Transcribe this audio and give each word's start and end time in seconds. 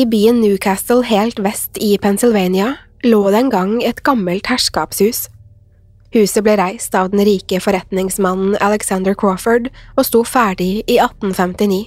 I 0.00 0.06
byen 0.06 0.38
Newcastle 0.40 1.02
helt 1.04 1.38
vest 1.38 1.76
i 1.76 1.98
Pennsylvania 1.98 2.76
lå 3.04 3.18
det 3.30 3.36
en 3.36 3.50
gang 3.52 3.72
et 3.84 3.98
gammelt 4.06 4.46
herskapshus. 4.48 5.26
Huset 6.14 6.44
ble 6.46 6.54
reist 6.56 6.94
av 6.96 7.10
den 7.12 7.20
rike 7.26 7.58
forretningsmannen 7.60 8.54
Alexander 8.64 9.16
Crawford 9.18 9.68
og 9.98 10.06
sto 10.08 10.22
ferdig 10.24 10.70
i 10.86 10.96
1859. 11.02 11.80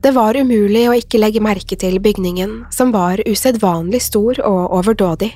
Det 0.00 0.14
var 0.16 0.38
umulig 0.38 0.86
å 0.88 0.94
ikke 0.96 1.20
legge 1.20 1.42
merke 1.44 1.76
til 1.76 1.98
bygningen, 2.00 2.54
som 2.72 2.94
var 2.94 3.20
usedvanlig 3.28 4.00
stor 4.06 4.40
og 4.40 4.78
overdådig. 4.78 5.34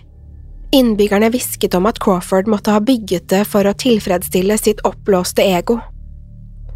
Innbyggerne 0.73 1.29
hvisket 1.35 1.77
om 1.77 1.91
at 1.91 2.01
Crawford 2.01 2.49
måtte 2.49 2.73
ha 2.73 2.81
bygget 2.81 3.29
det 3.35 3.43
for 3.51 3.69
å 3.69 3.77
tilfredsstille 3.77 4.57
sitt 4.63 4.81
oppblåste 4.89 5.45
ego. 5.45 5.83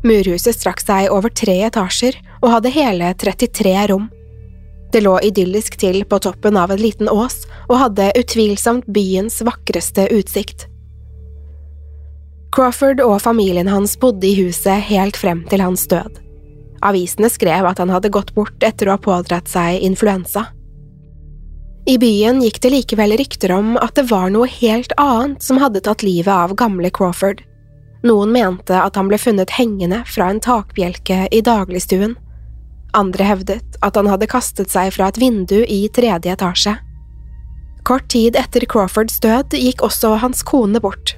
Murhuset 0.04 0.59
strakk 0.59 0.84
seg 0.84 1.09
over 1.09 1.33
tre 1.33 1.62
etasjer 1.71 2.21
og 2.43 2.53
hadde 2.59 2.77
hele 2.77 3.16
33 3.16 3.77
rom. 3.94 4.10
Det 4.93 5.03
lå 5.04 5.19
idyllisk 5.21 5.76
til 5.81 6.00
på 6.09 6.19
toppen 6.25 6.56
av 6.56 6.72
en 6.72 6.81
liten 6.81 7.10
ås 7.12 7.43
og 7.69 7.76
hadde 7.82 8.12
utvilsomt 8.16 8.88
byens 8.88 9.43
vakreste 9.44 10.09
utsikt. 10.16 10.66
Crawford 12.54 13.03
og 13.04 13.19
familien 13.21 13.69
hans 13.69 13.98
bodde 14.00 14.27
i 14.27 14.37
huset 14.38 14.81
helt 14.88 15.19
frem 15.21 15.44
til 15.50 15.60
hans 15.60 15.84
død. 15.91 16.16
Avisene 16.84 17.28
skrev 17.31 17.66
at 17.69 17.81
han 17.82 17.91
hadde 17.93 18.12
gått 18.15 18.32
bort 18.37 18.65
etter 18.65 18.88
å 18.88 18.97
ha 18.97 19.03
pådratt 19.03 19.50
seg 19.50 19.82
influensa. 19.84 20.47
I 21.88 21.97
byen 22.00 22.43
gikk 22.44 22.60
det 22.60 22.72
likevel 22.72 23.15
rykter 23.16 23.53
om 23.56 23.77
at 23.81 23.94
det 23.97 24.09
var 24.10 24.28
noe 24.32 24.48
helt 24.59 24.93
annet 25.00 25.44
som 25.44 25.60
hadde 25.60 25.81
tatt 25.84 26.04
livet 26.04 26.32
av 26.32 26.53
gamle 26.59 26.91
Crawford. 26.94 27.41
Noen 28.06 28.32
mente 28.34 28.77
at 28.77 28.97
han 28.97 29.09
ble 29.10 29.19
funnet 29.19 29.54
hengende 29.56 30.03
fra 30.06 30.28
en 30.31 30.41
takbjelke 30.44 31.27
i 31.34 31.41
dagligstuen. 31.44 32.15
Andre 32.97 33.25
hevdet 33.25 33.78
at 33.84 33.97
han 33.97 34.09
hadde 34.09 34.28
kastet 34.31 34.72
seg 34.72 34.93
fra 34.97 35.10
et 35.10 35.21
vindu 35.21 35.60
i 35.65 35.87
tredje 35.94 36.32
etasje. 36.32 36.76
Kort 37.88 38.09
tid 38.12 38.37
etter 38.37 38.65
Crawfords 38.69 39.21
død 39.21 39.56
gikk 39.56 39.82
også 39.84 40.16
hans 40.22 40.43
kone 40.43 40.81
bort. 40.81 41.15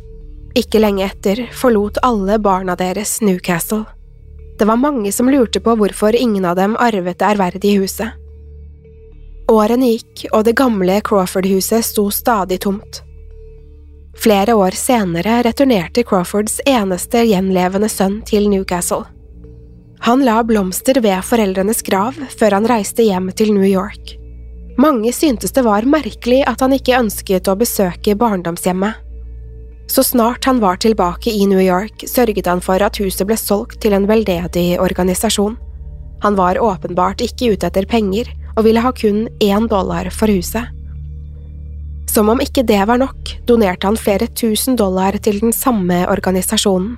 Ikke 0.59 0.83
lenge 0.83 1.07
etter 1.07 1.47
forlot 1.55 1.99
alle 2.07 2.39
barna 2.43 2.77
deres 2.79 3.21
Newcastle. 3.23 3.85
Det 4.59 4.67
var 4.69 4.77
mange 4.77 5.13
som 5.13 5.31
lurte 5.31 5.61
på 5.61 5.75
hvorfor 5.79 6.17
ingen 6.17 6.45
av 6.45 6.59
dem 6.59 6.77
arvet 6.77 7.19
det 7.19 7.29
ærverdige 7.33 7.81
huset. 7.81 8.17
Årene 9.51 9.95
gikk, 9.95 10.27
og 10.31 10.45
det 10.47 10.55
gamle 10.59 11.01
Crawford-huset 11.03 11.87
sto 11.87 12.11
stadig 12.15 12.61
tomt. 12.63 13.01
Flere 14.21 14.55
år 14.55 14.77
senere 14.77 15.41
returnerte 15.47 16.05
Crawfords 16.07 16.61
eneste 16.69 17.25
gjenlevende 17.27 17.89
sønn 17.89 18.21
til 18.29 18.51
Newcastle. 18.53 19.09
Han 20.03 20.25
la 20.25 20.41
blomster 20.45 21.01
ved 21.05 21.21
foreldrenes 21.29 21.83
grav 21.85 22.17
før 22.39 22.57
han 22.57 22.69
reiste 22.71 23.05
hjem 23.05 23.29
til 23.37 23.53
New 23.53 23.67
York. 23.69 24.17
Mange 24.81 25.13
syntes 25.13 25.53
det 25.53 25.65
var 25.67 25.85
merkelig 25.85 26.41
at 26.49 26.63
han 26.65 26.73
ikke 26.73 26.97
ønsket 26.97 27.51
å 27.51 27.57
besøke 27.61 28.17
barndomshjemmet. 28.17 28.97
Så 29.91 30.05
snart 30.07 30.47
han 30.49 30.61
var 30.63 30.79
tilbake 30.81 31.33
i 31.35 31.45
New 31.51 31.61
York, 31.61 32.07
sørget 32.09 32.47
han 32.49 32.63
for 32.65 32.81
at 32.81 32.97
huset 33.03 33.27
ble 33.29 33.37
solgt 33.37 33.81
til 33.83 33.93
en 33.93 34.07
veldedig 34.09 34.79
organisasjon. 34.81 35.59
Han 36.23 36.37
var 36.39 36.61
åpenbart 36.63 37.21
ikke 37.25 37.53
ute 37.53 37.69
etter 37.69 37.89
penger 37.91 38.31
og 38.57 38.65
ville 38.65 38.81
ha 38.81 38.93
kun 38.97 39.27
én 39.43 39.69
dollar 39.69 40.09
for 40.15 40.33
huset. 40.33 40.65
Som 42.09 42.33
om 42.33 42.41
ikke 42.43 42.65
det 42.67 42.81
var 42.89 42.99
nok, 43.03 43.37
donerte 43.47 43.87
han 43.87 43.99
flere 44.01 44.31
tusen 44.33 44.79
dollar 44.81 45.19
til 45.23 45.43
den 45.43 45.53
samme 45.53 46.03
organisasjonen. 46.11 46.97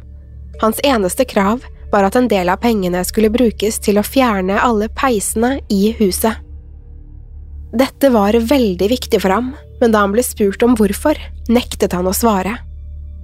Hans 0.63 0.79
eneste 0.87 1.27
krav 1.27 1.65
var 1.93 2.09
at 2.09 2.17
en 2.17 2.29
del 2.29 2.49
av 2.49 2.61
pengene 2.63 3.05
skulle 3.05 3.31
brukes 3.33 3.79
til 3.85 4.01
å 4.01 4.07
fjerne 4.07 4.57
alle 4.61 4.89
peisene 4.89 5.59
i 5.69 5.93
huset. 6.01 6.41
Dette 7.73 8.11
var 8.13 8.37
veldig 8.37 8.89
viktig 8.91 9.21
for 9.23 9.33
ham, 9.33 9.53
men 9.81 9.95
da 9.95 10.03
han 10.05 10.13
ble 10.13 10.25
spurt 10.25 10.63
om 10.65 10.75
hvorfor, 10.77 11.17
nektet 11.53 11.95
han 11.97 12.09
å 12.09 12.17
svare. 12.17 12.59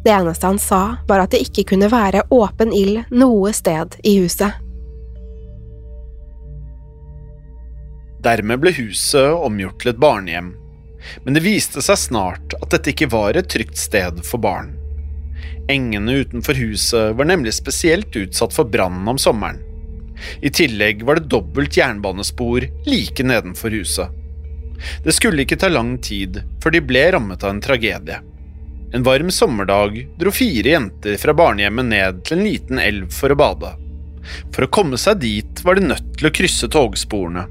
Det 0.05 0.13
eneste 0.15 0.49
han 0.49 0.61
sa, 0.63 0.83
var 1.09 1.25
at 1.25 1.35
det 1.35 1.43
ikke 1.45 1.67
kunne 1.73 1.91
være 1.93 2.25
åpen 2.33 2.73
ild 2.73 3.03
noe 3.13 3.53
sted 3.57 3.99
i 4.09 4.15
huset. 4.23 4.57
Dermed 8.25 8.63
ble 8.63 8.73
huset 8.75 9.37
omgjort 9.37 9.83
til 9.83 9.93
et 9.93 10.01
barnehjem, 10.01 10.55
men 11.25 11.37
det 11.37 11.45
viste 11.45 11.85
seg 11.85 12.01
snart 12.01 12.57
at 12.59 12.73
dette 12.73 12.95
ikke 12.95 13.11
var 13.13 13.37
et 13.39 13.51
trygt 13.53 13.79
sted 13.79 14.25
for 14.27 14.43
barn. 14.43 14.78
Engene 15.69 16.13
utenfor 16.23 16.55
huset 16.55 17.17
var 17.17 17.29
nemlig 17.29 17.55
spesielt 17.55 18.17
utsatt 18.17 18.55
for 18.57 18.65
brann 18.65 19.09
om 19.09 19.19
sommeren. 19.19 19.61
I 20.43 20.51
tillegg 20.51 21.03
var 21.07 21.19
det 21.19 21.29
dobbelt 21.31 21.77
jernbanespor 21.77 22.65
like 22.87 23.25
nedenfor 23.25 23.71
huset. 23.71 24.09
Det 25.05 25.13
skulle 25.13 25.45
ikke 25.45 25.59
ta 25.61 25.69
lang 25.69 25.97
tid 26.03 26.41
før 26.63 26.75
de 26.75 26.83
ble 26.87 27.05
rammet 27.13 27.45
av 27.45 27.53
en 27.55 27.61
tragedie. 27.63 28.21
En 28.95 29.05
varm 29.05 29.31
sommerdag 29.31 29.99
dro 30.19 30.33
fire 30.33 30.73
jenter 30.73 31.19
fra 31.21 31.35
barnehjemmet 31.37 31.91
ned 31.91 32.25
til 32.25 32.39
en 32.39 32.47
liten 32.47 32.81
elv 32.81 33.13
for 33.13 33.35
å 33.35 33.39
bade. 33.39 33.75
For 34.55 34.65
å 34.65 34.73
komme 34.73 34.97
seg 35.01 35.21
dit 35.21 35.63
var 35.65 35.77
de 35.77 35.91
nødt 35.91 36.15
til 36.17 36.31
å 36.31 36.35
krysse 36.35 36.71
togsporene. 36.73 37.45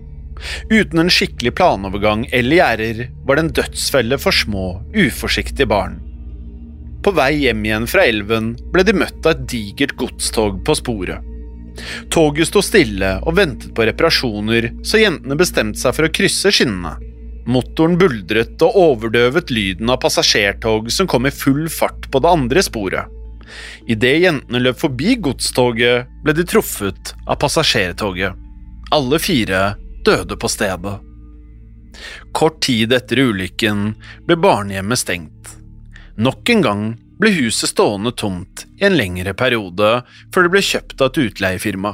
Uten 0.69 1.01
en 1.01 1.13
skikkelig 1.13 1.53
planovergang 1.57 2.25
eller 2.33 2.59
gjerder 2.59 3.05
var 3.25 3.37
det 3.37 3.45
en 3.45 3.55
dødsfelle 3.61 4.19
for 4.21 4.33
små, 4.33 4.67
uforsiktige 4.97 5.69
barn. 5.69 5.99
På 7.03 7.13
vei 7.15 7.33
hjem 7.45 7.65
igjen 7.65 7.87
fra 7.89 8.05
elven 8.09 8.53
ble 8.73 8.83
de 8.87 8.95
møtt 8.97 9.25
av 9.25 9.35
et 9.35 9.47
digert 9.49 9.95
godstog 9.99 10.63
på 10.65 10.75
sporet. 10.77 11.33
Toget 12.13 12.49
sto 12.49 12.63
stille 12.65 13.17
og 13.21 13.35
ventet 13.37 13.73
på 13.77 13.85
reparasjoner, 13.85 14.71
så 14.83 15.01
jentene 15.01 15.37
bestemte 15.37 15.79
seg 15.81 15.93
for 15.95 16.07
å 16.07 16.13
krysse 16.13 16.51
skinnene. 16.53 16.97
Motoren 17.47 17.95
buldret 17.99 18.59
og 18.65 18.75
overdøvet 18.81 19.53
lyden 19.53 19.91
av 19.93 20.01
passasjertog 20.03 20.89
som 20.91 21.07
kom 21.07 21.29
i 21.29 21.31
full 21.31 21.69
fart 21.71 22.09
på 22.11 22.19
det 22.23 22.33
andre 22.33 22.63
sporet. 22.65 23.13
Idet 23.87 24.17
jentene 24.25 24.59
løp 24.59 24.81
forbi 24.81 25.15
godstoget, 25.23 26.09
ble 26.25 26.35
de 26.35 26.43
truffet 26.43 27.13
av 27.23 27.37
passasjertoget. 27.39 28.35
Alle 28.91 29.19
fire 29.23 29.61
døde 30.03 30.35
på 30.39 30.49
stedet. 30.51 30.97
Kort 32.35 32.59
tid 32.67 32.91
etter 32.93 33.23
ulykken 33.29 33.93
ble 34.27 34.37
barnehjemmet 34.43 34.99
stengt. 34.99 35.53
Nok 36.17 36.49
en 36.49 36.61
gang 36.65 36.83
ble 37.21 37.29
huset 37.35 37.69
stående 37.69 38.09
tomt 38.17 38.63
i 38.79 38.87
en 38.87 38.95
lengre 38.97 39.35
periode 39.37 39.89
før 40.33 40.47
det 40.47 40.53
ble 40.55 40.63
kjøpt 40.65 41.01
av 41.01 41.11
et 41.11 41.19
utleiefirma. 41.27 41.91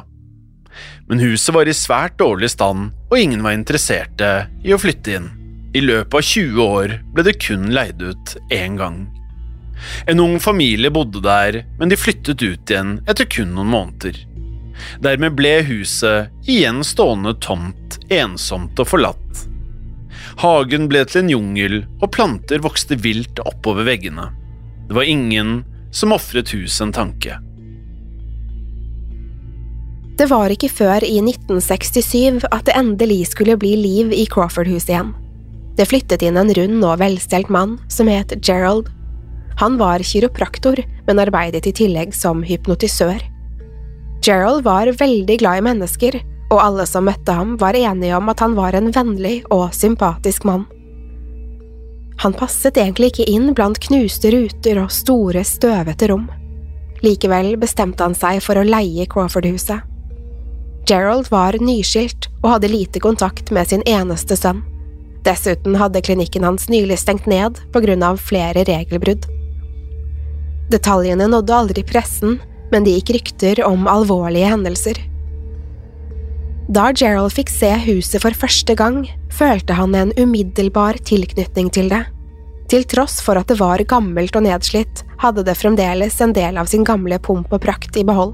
Men 1.09 1.19
huset 1.19 1.51
var 1.55 1.67
i 1.67 1.75
svært 1.75 2.15
dårlig 2.21 2.53
stand, 2.53 2.93
og 3.11 3.19
ingen 3.19 3.43
var 3.43 3.57
interesserte 3.57 4.29
i 4.63 4.71
å 4.73 4.79
flytte 4.79 5.17
inn. 5.17 5.27
I 5.75 5.83
løpet 5.83 6.15
av 6.15 6.23
20 6.29 6.63
år 6.63 6.95
ble 7.11 7.25
det 7.27 7.35
kun 7.43 7.67
leid 7.75 7.99
ut 7.99 8.35
én 8.53 8.79
gang. 8.79 9.03
En 10.07 10.21
ung 10.23 10.39
familie 10.39 10.93
bodde 10.93 11.19
der, 11.23 11.63
men 11.79 11.91
de 11.91 11.99
flyttet 11.99 12.39
ut 12.39 12.71
igjen 12.71 13.01
etter 13.09 13.27
kun 13.27 13.51
noen 13.57 13.73
måneder. 13.73 14.21
Dermed 15.03 15.35
ble 15.35 15.57
huset 15.67 16.47
igjen 16.47 16.79
stående 16.87 17.35
tomt, 17.43 17.99
ensomt 18.07 18.79
og 18.79 18.87
forlatt. 18.89 19.43
Hagen 20.41 20.87
ble 20.89 21.03
til 21.05 21.23
en 21.23 21.31
jungel, 21.31 21.81
og 22.01 22.11
planter 22.15 22.61
vokste 22.63 22.97
vilt 22.99 23.41
oppover 23.45 23.85
veggene. 23.87 24.29
Det 24.89 24.97
var 24.97 25.09
ingen 25.09 25.61
som 25.93 26.13
ofret 26.15 26.51
huset 26.55 26.87
en 26.87 26.95
tanke. 26.95 27.37
Det 30.17 30.27
var 30.29 30.53
ikke 30.53 30.69
før 30.69 31.05
i 31.05 31.17
1967 31.23 32.45
at 32.51 32.65
det 32.67 32.75
endelig 32.77 33.31
skulle 33.31 33.57
bli 33.57 33.73
liv 33.79 34.11
i 34.13 34.27
Crawford-huset 34.29 34.91
igjen. 34.93 35.13
Det 35.73 35.87
flyttet 35.89 36.21
inn 36.21 36.37
en 36.37 36.51
rund 36.53 36.83
og 36.85 36.99
velstelt 37.01 37.49
mann 37.49 37.79
som 37.89 38.09
het 38.11 38.35
Gerald. 38.45 38.91
Han 39.57 39.79
var 39.79 40.05
kiropraktor, 40.05 40.77
men 41.07 41.21
arbeidet 41.21 41.65
i 41.69 41.73
tillegg 41.73 42.13
som 42.13 42.43
hypnotisør. 42.45 43.21
Gerald 44.23 44.63
var 44.65 44.91
veldig 44.99 45.39
glad 45.41 45.59
i 45.59 45.65
mennesker, 45.65 46.19
og 46.53 46.61
alle 46.61 46.85
som 46.89 47.07
møtte 47.09 47.33
ham, 47.33 47.57
var 47.57 47.75
enige 47.77 48.15
om 48.17 48.29
at 48.29 48.43
han 48.43 48.55
var 48.57 48.77
en 48.77 48.91
vennlig 48.93 49.41
og 49.53 49.73
sympatisk 49.75 50.45
mann. 50.47 50.67
Han 52.21 52.35
passet 52.37 52.77
egentlig 52.77 53.11
ikke 53.11 53.29
inn 53.31 53.49
blant 53.57 53.81
knuste 53.83 54.31
ruter 54.31 54.79
og 54.83 54.93
store, 54.93 55.41
støvete 55.43 56.07
rom. 56.11 56.27
Likevel 57.03 57.55
bestemte 57.59 58.05
han 58.05 58.15
seg 58.15 58.39
for 58.45 58.59
å 58.59 58.67
leie 58.67 59.07
Crawford-huset. 59.09 59.81
Gerald 60.87 61.29
var 61.31 61.57
nyskilt 61.59 62.29
og 62.41 62.49
hadde 62.55 62.71
lite 62.71 63.01
kontakt 63.03 63.51
med 63.55 63.67
sin 63.71 63.83
eneste 63.87 64.37
sønn. 64.39 64.61
Dessuten 65.23 65.77
hadde 65.79 66.03
klinikken 66.03 66.43
hans 66.43 66.67
nylig 66.71 66.99
stengt 66.99 67.27
ned 67.31 67.59
på 67.71 67.81
grunn 67.83 68.03
av 68.03 68.19
flere 68.19 68.65
regelbrudd. 68.67 69.27
Detaljene 70.71 71.29
nådde 71.31 71.55
aldri 71.55 71.83
pressen, 71.87 72.37
men 72.71 72.83
det 72.83 72.97
gikk 72.97 73.13
rykter 73.17 73.63
om 73.67 73.87
alvorlige 73.87 74.51
hendelser. 74.51 74.99
Da 76.73 76.87
Gerald 76.95 77.35
fikk 77.35 77.51
se 77.53 77.69
huset 77.83 78.23
for 78.23 78.33
første 78.33 78.73
gang, 78.73 79.03
følte 79.29 79.75
han 79.77 79.93
en 79.93 80.13
umiddelbar 80.17 80.97
tilknytning 81.05 81.69
til 81.75 81.91
det. 81.91 82.01
Til 82.71 82.85
tross 82.89 83.19
for 83.21 83.37
at 83.37 83.51
det 83.51 83.59
var 83.59 83.83
gammelt 83.85 84.33
og 84.39 84.45
nedslitt, 84.47 85.03
hadde 85.21 85.43
det 85.45 85.57
fremdeles 85.59 86.17
en 86.23 86.33
del 86.33 86.57
av 86.57 86.71
sin 86.71 86.87
gamle 86.87 87.19
pomp 87.21 87.53
og 87.53 87.61
prakt 87.61 87.99
i 87.99 88.05
behold. 88.07 88.33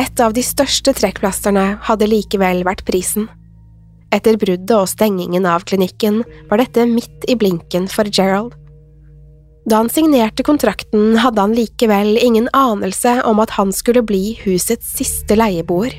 Et 0.00 0.24
av 0.24 0.34
de 0.34 0.42
største 0.42 0.96
trekkplasterne 0.96 1.76
hadde 1.86 2.10
likevel 2.10 2.64
vært 2.66 2.82
prisen. 2.88 3.28
Etter 4.10 4.40
bruddet 4.40 4.74
og 4.74 4.90
stengingen 4.90 5.46
av 5.46 5.68
klinikken 5.68 6.24
var 6.50 6.64
dette 6.64 6.88
midt 6.88 7.28
i 7.30 7.38
blinken 7.38 7.86
for 7.92 8.10
Gerald. 8.10 8.56
Da 9.70 9.78
han 9.78 9.92
signerte 9.92 10.42
kontrakten, 10.42 11.20
hadde 11.22 11.44
han 11.44 11.54
likevel 11.54 12.16
ingen 12.18 12.50
anelse 12.56 13.20
om 13.28 13.38
at 13.44 13.54
han 13.54 13.70
skulle 13.70 14.02
bli 14.02 14.32
husets 14.42 14.96
siste 14.98 15.38
leieboer. 15.38 15.94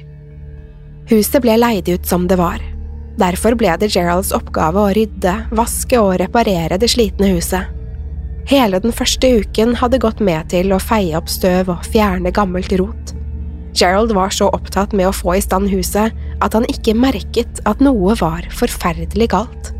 Huset 1.09 1.41
ble 1.43 1.57
leid 1.59 1.89
ut 1.89 2.05
som 2.07 2.27
det 2.27 2.37
var. 2.39 2.61
Derfor 3.19 3.57
ble 3.59 3.75
det 3.77 3.91
Geralds 3.93 4.31
oppgave 4.33 4.79
å 4.79 4.93
rydde, 4.95 5.33
vaske 5.53 5.99
og 5.99 6.15
reparere 6.21 6.79
det 6.81 6.89
slitne 6.93 7.33
huset. 7.35 7.69
Hele 8.49 8.79
den 8.83 8.95
første 8.95 9.29
uken 9.39 9.75
hadde 9.79 10.01
gått 10.03 10.19
med 10.23 10.49
til 10.51 10.73
å 10.73 10.81
feie 10.81 11.15
opp 11.17 11.29
støv 11.31 11.69
og 11.71 11.85
fjerne 11.91 12.33
gammelt 12.35 12.73
rot. 12.79 13.13
Gerald 13.73 14.11
var 14.13 14.33
så 14.33 14.49
opptatt 14.53 14.93
med 14.93 15.09
å 15.09 15.15
få 15.15 15.37
i 15.37 15.43
stand 15.43 15.71
huset 15.71 16.13
at 16.43 16.55
han 16.55 16.67
ikke 16.69 16.95
merket 16.97 17.61
at 17.69 17.81
noe 17.81 18.15
var 18.19 18.45
forferdelig 18.53 19.31
galt. 19.33 19.71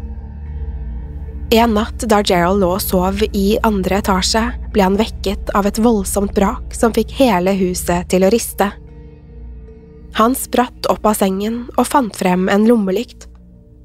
En 1.54 1.76
natt 1.78 2.06
da 2.10 2.24
Gerald 2.26 2.64
lå 2.64 2.72
og 2.80 2.82
sov 2.82 3.20
i 3.30 3.60
andre 3.68 4.00
etasje, 4.02 4.42
ble 4.74 4.88
han 4.88 4.98
vekket 4.98 5.52
av 5.54 5.68
et 5.70 5.78
voldsomt 5.78 6.34
brak 6.34 6.74
som 6.74 6.96
fikk 6.96 7.14
hele 7.20 7.54
huset 7.60 8.10
til 8.10 8.26
å 8.26 8.32
riste. 8.34 8.72
Han 10.14 10.36
spratt 10.38 10.86
opp 10.94 11.06
av 11.10 11.18
sengen 11.18 11.64
og 11.74 11.88
fant 11.90 12.16
frem 12.18 12.46
en 12.54 12.68
lommelykt. 12.70 13.26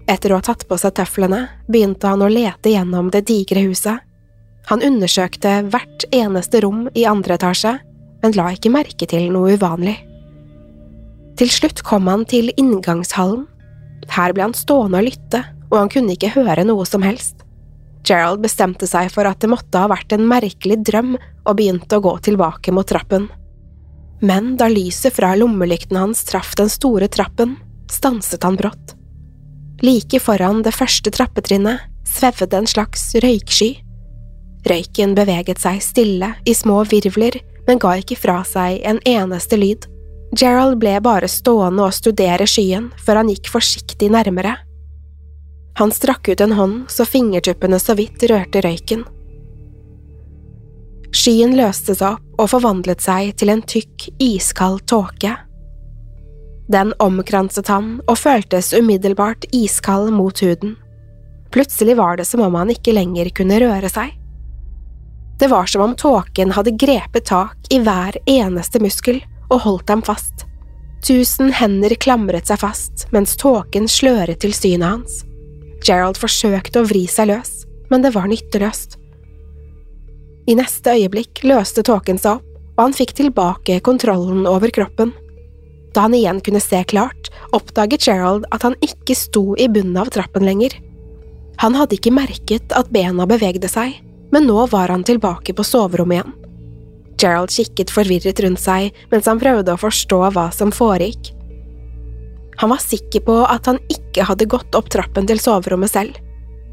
Etter 0.09 0.33
å 0.33 0.41
ha 0.41 0.45
tatt 0.45 0.67
på 0.69 0.77
seg 0.81 0.97
tøflene 0.99 1.47
begynte 1.69 2.09
han 2.11 2.25
å 2.25 2.29
lete 2.33 2.73
gjennom 2.73 3.09
det 3.13 3.25
digre 3.29 3.65
huset. 3.65 4.05
Han 4.69 4.85
undersøkte 4.85 5.63
hvert 5.73 6.05
eneste 6.13 6.61
rom 6.65 6.87
i 6.93 7.07
andre 7.09 7.39
etasje, 7.39 7.79
men 8.21 8.37
la 8.37 8.51
ikke 8.53 8.73
merke 8.73 9.09
til 9.09 9.31
noe 9.33 9.55
uvanlig. 9.57 9.97
Til 11.39 11.53
slutt 11.55 11.81
kom 11.87 12.11
han 12.11 12.27
til 12.29 12.51
inngangshallen. 12.59 13.47
Her 14.13 14.35
ble 14.35 14.49
han 14.49 14.57
stående 14.57 15.01
og 15.01 15.09
lytte, 15.09 15.45
og 15.71 15.77
han 15.81 15.93
kunne 15.93 16.17
ikke 16.17 16.35
høre 16.35 16.65
noe 16.67 16.85
som 16.89 17.05
helst. 17.05 17.45
Gerald 18.09 18.43
bestemte 18.45 18.89
seg 18.89 19.11
for 19.13 19.29
at 19.29 19.41
det 19.41 19.51
måtte 19.53 19.81
ha 19.81 19.89
vært 19.91 20.13
en 20.17 20.29
merkelig 20.29 20.81
drøm, 20.85 21.17
og 21.49 21.57
begynte 21.57 21.97
å 21.97 22.05
gå 22.05 22.15
tilbake 22.29 22.75
mot 22.75 22.89
trappen. 22.89 23.29
Men 24.21 24.57
da 24.59 24.69
lyset 24.69 25.15
fra 25.15 25.35
lommelykten 25.39 25.97
hans 25.97 26.25
traff 26.27 26.55
den 26.59 26.71
store 26.71 27.09
trappen, 27.09 27.57
stanset 27.91 28.43
han 28.43 28.57
brått. 28.59 28.95
Like 29.83 30.19
foran 30.21 30.65
det 30.67 30.75
første 30.75 31.11
trappetrinnet 31.15 31.85
svevde 32.09 32.59
en 32.59 32.67
slags 32.67 33.13
røyksky. 33.23 33.77
Røyken 34.67 35.15
beveget 35.15 35.63
seg 35.63 35.79
stille 35.85 36.33
i 36.45 36.55
små 36.57 36.83
virvler 36.91 37.39
men 37.69 37.81
ga 37.83 37.99
ikke 38.01 38.17
fra 38.17 38.41
seg 38.49 38.81
en 38.89 38.99
eneste 39.07 39.59
lyd. 39.61 39.85
Gerald 40.39 40.79
ble 40.81 40.95
bare 41.05 41.29
stående 41.29 41.85
og 41.85 41.95
studere 41.97 42.47
skyen 42.49 42.89
før 43.05 43.21
han 43.21 43.33
gikk 43.33 43.51
forsiktig 43.53 44.09
nærmere. 44.13 44.55
Han 45.79 45.93
strakk 45.95 46.31
ut 46.33 46.41
en 46.43 46.57
hånd 46.57 46.79
så 46.91 47.05
fingertuppene 47.07 47.79
så 47.81 47.95
vidt 47.99 48.25
rørte 48.31 48.65
røyken. 48.65 49.05
Skyen 51.13 51.55
løste 51.61 51.95
seg 51.97 52.17
opp 52.17 52.28
og 52.39 52.51
forvandlet 52.55 53.03
seg 53.03 53.35
til 53.39 53.53
en 53.53 53.63
tykk, 53.67 54.09
iskald 54.23 54.85
tåke. 54.91 55.35
Den 56.69 56.93
omkranset 57.03 57.69
han 57.73 57.97
og 58.07 58.19
føltes 58.21 58.75
umiddelbart 58.77 59.47
iskald 59.57 60.13
mot 60.13 60.41
huden. 60.45 60.77
Plutselig 61.51 61.97
var 61.97 62.19
det 62.21 62.27
som 62.29 62.43
om 62.45 62.59
han 62.61 62.71
ikke 62.75 62.93
lenger 62.93 63.31
kunne 63.35 63.61
røre 63.63 63.89
seg. 63.89 64.13
Det 65.39 65.49
var 65.49 65.67
som 65.71 65.85
om 65.87 65.95
tåken 65.97 66.53
hadde 66.53 66.77
grepet 66.77 67.29
tak 67.31 67.73
i 67.73 67.79
hver 67.81 68.19
eneste 68.27 68.83
muskel 68.83 69.23
og 69.49 69.63
holdt 69.65 69.87
dem 69.89 70.03
fast. 70.05 70.45
Tusen 71.07 71.53
hender 71.55 71.95
klamret 71.95 72.51
seg 72.51 72.61
fast 72.61 73.07
mens 73.15 73.37
tåken 73.39 73.87
sløret 73.89 74.43
til 74.43 74.53
synet 74.53 74.89
hans. 74.91 75.23
Gerald 75.87 76.19
forsøkte 76.19 76.83
å 76.83 76.89
vri 76.91 77.07
seg 77.09 77.31
løs, 77.31 77.63
men 77.89 78.03
det 78.03 78.13
var 78.17 78.27
nytteløst. 78.29 78.98
I 80.49 80.55
neste 80.57 80.95
øyeblikk 80.97 81.43
løste 81.45 81.83
tåken 81.85 82.17
seg 82.21 82.39
opp, 82.39 82.45
og 82.79 82.87
han 82.87 82.95
fikk 82.97 83.13
tilbake 83.19 83.81
kontrollen 83.85 84.47
over 84.49 84.73
kroppen. 84.73 85.13
Da 85.93 86.07
han 86.07 86.15
igjen 86.17 86.41
kunne 86.45 86.63
se 86.63 86.81
klart, 86.89 87.29
oppdaget 87.53 88.07
Gerald 88.07 88.47
at 88.55 88.65
han 88.65 88.77
ikke 88.85 89.17
sto 89.19 89.53
i 89.61 89.67
bunnen 89.69 89.99
av 90.01 90.09
trappen 90.15 90.47
lenger. 90.47 90.73
Han 91.61 91.75
hadde 91.77 91.99
ikke 91.99 92.15
merket 92.15 92.73
at 92.79 92.89
bena 92.95 93.27
bevegde 93.29 93.69
seg, 93.69 93.99
men 94.33 94.47
nå 94.49 94.65
var 94.73 94.93
han 94.93 95.05
tilbake 95.05 95.53
på 95.57 95.67
soverommet 95.67 96.21
igjen. 96.21 96.37
Gerald 97.19 97.53
kikket 97.53 97.91
forvirret 97.91 98.41
rundt 98.45 98.63
seg 98.63 98.95
mens 99.11 99.27
han 99.29 99.41
prøvde 99.43 99.75
å 99.75 99.81
forstå 99.81 100.21
hva 100.37 100.47
som 100.55 100.71
foregikk. 100.73 101.33
Han 102.63 102.73
var 102.73 102.81
sikker 102.83 103.25
på 103.27 103.41
at 103.45 103.69
han 103.69 103.83
ikke 103.93 104.25
hadde 104.31 104.49
gått 104.49 104.79
opp 104.79 104.89
trappen 104.95 105.27
til 105.29 105.43
soverommet 105.43 105.93
selv, 105.93 106.17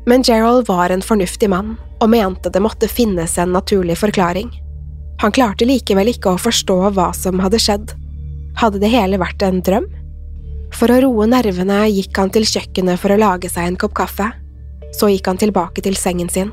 men 0.06 0.24
Gerald 0.24 0.70
var 0.70 0.94
en 0.94 1.04
fornuftig 1.04 1.50
mann 1.50 1.76
og 2.00 2.10
mente 2.12 2.52
det 2.52 2.62
måtte 2.64 2.90
finnes 2.92 3.38
en 3.38 3.54
naturlig 3.56 3.98
forklaring. 4.00 4.50
Han 5.22 5.32
klarte 5.32 5.68
likevel 5.68 6.12
ikke 6.12 6.34
å 6.34 6.42
forstå 6.42 6.78
hva 6.96 7.12
som 7.16 7.40
hadde 7.44 7.62
skjedd. 7.62 7.94
Hadde 8.60 8.82
det 8.84 8.92
hele 8.92 9.20
vært 9.22 9.44
en 9.46 9.62
drøm? 9.64 9.88
For 10.76 10.92
å 10.92 11.00
roe 11.06 11.28
nervene 11.30 11.86
gikk 11.88 12.18
han 12.20 12.34
til 12.36 12.48
kjøkkenet 12.48 13.00
for 13.00 13.14
å 13.14 13.20
lage 13.20 13.52
seg 13.52 13.70
en 13.70 13.80
kopp 13.80 13.96
kaffe. 13.96 14.28
Så 14.96 15.10
gikk 15.12 15.28
han 15.32 15.40
tilbake 15.40 15.84
til 15.84 15.96
sengen 16.00 16.32
sin. 16.32 16.52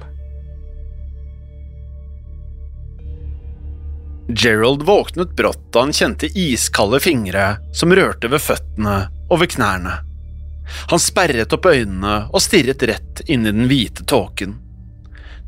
Gerald 4.32 4.82
våknet 4.86 5.34
brått 5.36 5.64
da 5.74 5.82
han 5.82 5.92
kjente 5.92 6.30
iskalde 6.38 7.00
fingre 7.02 7.56
som 7.74 7.92
rørte 7.92 8.30
ved 8.32 8.40
føttene 8.40 8.96
og 9.28 9.42
ved 9.42 9.52
knærne. 9.56 9.98
Han 10.92 11.02
sperret 11.02 11.52
opp 11.52 11.66
øynene 11.66 12.28
og 12.30 12.42
stirret 12.42 12.84
rett 12.88 13.24
inn 13.26 13.46
i 13.46 13.52
den 13.52 13.66
hvite 13.68 14.06
tåken. 14.08 14.54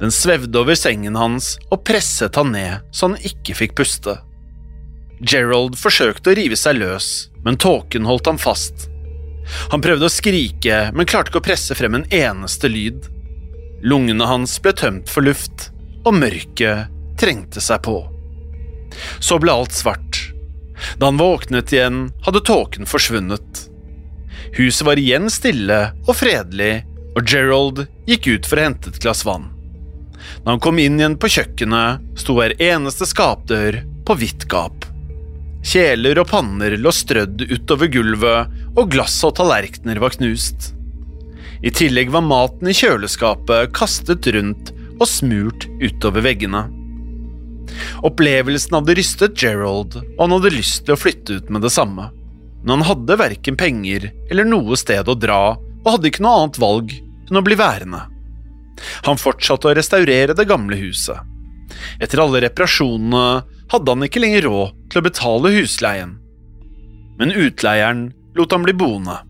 Den 0.01 0.13
svevde 0.13 0.59
over 0.59 0.77
sengen 0.79 1.17
hans 1.17 1.55
og 1.71 1.85
presset 1.87 2.37
han 2.39 2.51
ned 2.55 2.87
så 2.91 3.11
han 3.11 3.21
ikke 3.23 3.57
fikk 3.59 3.77
puste. 3.79 4.17
Gerald 5.23 5.79
forsøkte 5.79 6.33
å 6.33 6.37
rive 6.37 6.59
seg 6.59 6.81
løs, 6.81 7.31
men 7.47 7.59
tåken 7.61 8.09
holdt 8.09 8.27
ham 8.29 8.41
fast. 8.41 8.89
Han 9.71 9.83
prøvde 9.85 10.09
å 10.09 10.13
skrike, 10.13 10.89
men 10.97 11.07
klarte 11.09 11.31
ikke 11.31 11.43
å 11.43 11.47
presse 11.47 11.77
frem 11.79 11.99
en 11.99 12.09
eneste 12.13 12.69
lyd. 12.69 13.07
Lungene 13.85 14.27
hans 14.29 14.57
ble 14.65 14.73
tømt 14.77 15.13
for 15.13 15.25
luft, 15.25 15.71
og 16.05 16.17
mørket 16.19 16.91
trengte 17.21 17.63
seg 17.63 17.85
på. 17.87 17.99
Så 19.23 19.39
ble 19.41 19.55
alt 19.55 19.77
svart. 19.77 20.21
Da 20.99 21.09
han 21.09 21.21
våknet 21.21 21.73
igjen, 21.73 22.09
hadde 22.27 22.43
tåken 22.45 22.89
forsvunnet. 22.89 23.69
Huset 24.59 24.87
var 24.87 25.01
igjen 25.01 25.31
stille 25.33 25.81
og 26.05 26.17
fredelig, 26.19 26.85
og 27.15 27.31
Gerald 27.31 27.85
gikk 28.11 28.29
ut 28.33 28.49
for 28.49 28.59
å 28.59 28.67
hente 28.67 28.91
et 28.91 29.01
glass 29.03 29.23
vann. 29.27 29.54
Da 30.45 30.55
han 30.55 30.63
kom 30.63 30.81
inn 30.83 30.99
igjen 31.01 31.19
på 31.21 31.31
kjøkkenet, 31.37 32.05
sto 32.21 32.37
hver 32.39 32.57
eneste 32.63 33.09
skapdør 33.09 33.81
på 34.05 34.17
vidt 34.21 34.47
gap. 34.53 34.87
Kjeler 35.65 36.21
og 36.21 36.29
panner 36.29 36.77
lå 36.77 36.93
strødd 36.93 37.47
utover 37.49 37.89
gulvet, 37.89 38.57
og 38.77 38.91
glass 38.93 39.17
og 39.25 39.37
tallerkener 39.39 40.01
var 40.03 40.17
knust. 40.19 40.75
I 41.65 41.73
tillegg 41.73 42.11
var 42.13 42.27
maten 42.27 42.69
i 42.69 42.77
kjøleskapet 42.77 43.73
kastet 43.77 44.29
rundt 44.37 44.75
og 44.99 45.07
smurt 45.09 45.65
utover 45.81 46.25
veggene. 46.27 46.67
Opplevelsen 48.05 48.77
hadde 48.77 48.97
rystet 48.99 49.39
Gerald, 49.41 49.97
og 49.97 50.21
han 50.21 50.37
hadde 50.37 50.53
lyst 50.53 50.85
til 50.85 50.95
å 50.95 51.01
flytte 51.01 51.41
ut 51.41 51.53
med 51.55 51.65
det 51.65 51.73
samme. 51.73 52.11
Men 52.63 52.79
han 52.79 52.89
hadde 52.91 53.21
verken 53.21 53.57
penger 53.61 54.11
eller 54.29 54.49
noe 54.49 54.77
sted 54.81 55.09
å 55.09 55.17
dra, 55.17 55.57
og 55.57 55.89
hadde 55.89 56.13
ikke 56.13 56.25
noe 56.25 56.43
annet 56.43 56.61
valg 56.61 56.93
enn 56.95 57.41
å 57.41 57.45
bli 57.45 57.57
værende. 57.57 58.05
Han 59.07 59.21
fortsatte 59.21 59.71
å 59.71 59.77
restaurere 59.77 60.37
det 60.37 60.49
gamle 60.49 60.79
huset. 60.81 61.21
Etter 62.03 62.23
alle 62.23 62.43
reparasjonene 62.45 63.45
hadde 63.73 63.95
han 63.95 64.07
ikke 64.07 64.23
lenger 64.23 64.47
råd 64.49 64.75
til 64.91 65.01
å 65.01 65.07
betale 65.07 65.55
husleien. 65.57 66.17
Men 67.19 67.35
utleieren 67.35 68.09
lot 68.35 68.53
han 68.53 68.67
bli 68.67 68.75
boende. 68.77 69.21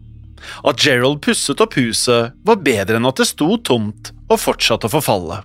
At 0.64 0.80
Gerald 0.84 1.22
pusset 1.24 1.60
opp 1.64 1.76
huset, 1.78 2.34
var 2.44 2.62
bedre 2.64 2.98
enn 2.98 3.08
at 3.08 3.20
det 3.20 3.28
sto 3.30 3.56
tomt 3.64 4.12
og 4.28 4.40
fortsatte 4.40 4.88
å 4.88 4.94
forfalle. 4.96 5.42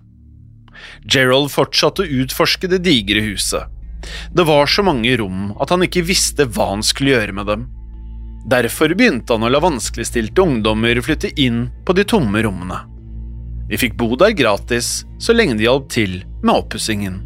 Gerald 1.08 1.52
fortsatte 1.52 2.04
å 2.04 2.16
utforske 2.24 2.70
det 2.72 2.82
digre 2.88 3.24
huset. 3.24 3.68
Det 4.32 4.46
var 4.48 4.68
så 4.68 4.84
mange 4.84 5.12
rom 5.20 5.52
at 5.60 5.72
han 5.74 5.84
ikke 5.84 6.06
visste 6.08 6.48
hva 6.48 6.72
han 6.74 6.84
skulle 6.86 7.16
gjøre 7.16 7.36
med 7.36 7.50
dem. 7.52 7.68
Derfor 8.50 8.96
begynte 8.96 9.36
han 9.36 9.44
å 9.44 9.52
la 9.52 9.60
vanskeligstilte 9.62 10.44
ungdommer 10.46 11.02
flytte 11.04 11.34
inn 11.44 11.68
på 11.86 11.96
de 11.96 12.08
tomme 12.08 12.42
rommene. 12.46 12.80
De 13.70 13.78
fikk 13.78 13.98
bo 14.00 14.16
der 14.18 14.34
gratis 14.38 15.04
så 15.22 15.36
lenge 15.36 15.60
de 15.60 15.68
hjalp 15.68 15.90
til 15.94 16.22
med 16.42 16.56
oppussingen. 16.56 17.20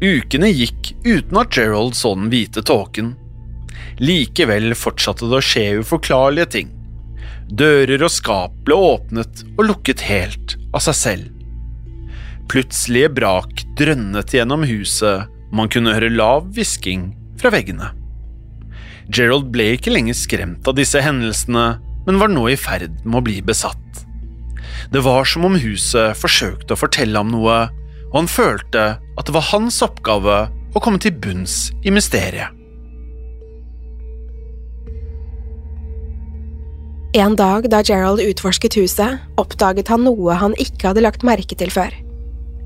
Ukene 0.00 0.48
gikk 0.50 0.94
uten 1.04 1.38
at 1.38 1.54
Gerald 1.54 1.94
så 1.98 2.14
den 2.16 2.30
hvite 2.32 2.64
tåken. 2.66 3.14
Likevel 4.00 4.72
fortsatte 4.78 5.28
det 5.28 5.38
å 5.38 5.44
skje 5.44 5.64
uforklarlige 5.82 6.52
ting. 6.56 6.70
Dører 7.50 8.02
og 8.06 8.12
skap 8.14 8.54
ble 8.66 8.78
åpnet 8.78 9.44
og 9.56 9.66
lukket 9.68 10.02
helt 10.08 10.56
av 10.72 10.82
seg 10.86 10.96
selv. 10.96 11.28
Plutselige 12.50 13.12
brak 13.20 13.62
drønnet 13.78 14.32
gjennom 14.34 14.64
huset, 14.66 15.28
og 15.28 15.56
man 15.60 15.70
kunne 15.70 15.94
høre 15.94 16.10
lav 16.10 16.48
hvisking 16.56 17.10
fra 17.38 17.52
veggene. 17.54 17.92
Gerald 19.10 19.50
ble 19.54 19.72
ikke 19.76 19.92
lenger 19.92 20.16
skremt 20.18 20.66
av 20.70 20.78
disse 20.78 21.02
hendelsene, 21.02 21.80
men 22.06 22.18
var 22.22 22.30
nå 22.32 22.48
i 22.50 22.58
ferd 22.58 23.02
med 23.04 23.20
å 23.20 23.26
bli 23.26 23.40
besatt. 23.44 24.06
Det 24.92 25.02
var 25.04 25.28
som 25.28 25.46
om 25.48 25.58
huset 25.60 26.16
forsøkte 26.18 26.74
å 26.74 26.80
fortelle 26.80 27.18
ham 27.18 27.32
noe, 27.32 27.58
og 28.10 28.16
han 28.22 28.30
følte 28.30 28.86
at 29.00 29.28
det 29.28 29.34
var 29.36 29.50
hans 29.52 29.82
oppgave 29.86 30.40
å 30.74 30.82
komme 30.82 31.00
til 31.02 31.14
bunns 31.14 31.68
i 31.84 31.92
mysteriet. 31.94 32.56
En 37.18 37.34
dag 37.34 37.64
da 37.72 37.80
Gerald 37.82 38.22
utforsket 38.22 38.76
huset, 38.78 39.18
oppdaget 39.40 39.88
han 39.90 40.04
noe 40.06 40.36
han 40.38 40.54
ikke 40.62 40.92
hadde 40.92 41.02
lagt 41.02 41.26
merke 41.26 41.56
til 41.58 41.72
før. 41.74 41.90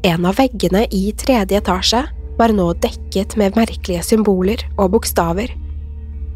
En 0.05 0.27
av 0.29 0.37
veggene 0.37 0.83
i 0.93 1.07
tredje 1.17 1.63
etasje 1.63 2.03
var 2.37 2.53
nå 2.53 2.67
dekket 2.85 3.39
med 3.41 3.57
merkelige 3.57 4.03
symboler 4.05 4.61
og 4.77 4.93
bokstaver. 4.99 5.49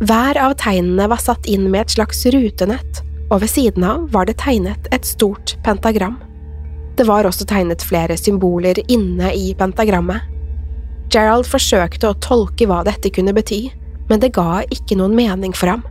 Hver 0.00 0.40
av 0.40 0.54
tegnene 0.62 1.08
var 1.10 1.20
satt 1.20 1.44
inn 1.50 1.66
med 1.68 1.84
et 1.84 1.96
slags 1.98 2.22
rutenett, 2.32 3.02
og 3.30 3.42
ved 3.42 3.50
siden 3.52 3.84
av 3.84 4.08
var 4.12 4.28
det 4.28 4.38
tegnet 4.40 4.88
et 4.94 5.04
stort 5.06 5.56
pentagram. 5.64 6.16
Det 6.96 7.06
var 7.06 7.28
også 7.28 7.46
tegnet 7.46 7.84
flere 7.84 8.16
symboler 8.18 8.80
inne 8.90 9.32
i 9.36 9.52
pentagrammet. 9.58 10.24
Gerald 11.12 11.46
forsøkte 11.48 12.10
å 12.10 12.18
tolke 12.24 12.66
hva 12.68 12.82
dette 12.84 13.12
kunne 13.14 13.32
bety, 13.36 13.68
men 14.08 14.20
det 14.20 14.34
ga 14.36 14.64
ikke 14.72 14.98
noen 14.98 15.14
mening 15.16 15.54
for 15.56 15.72
ham. 15.72 15.84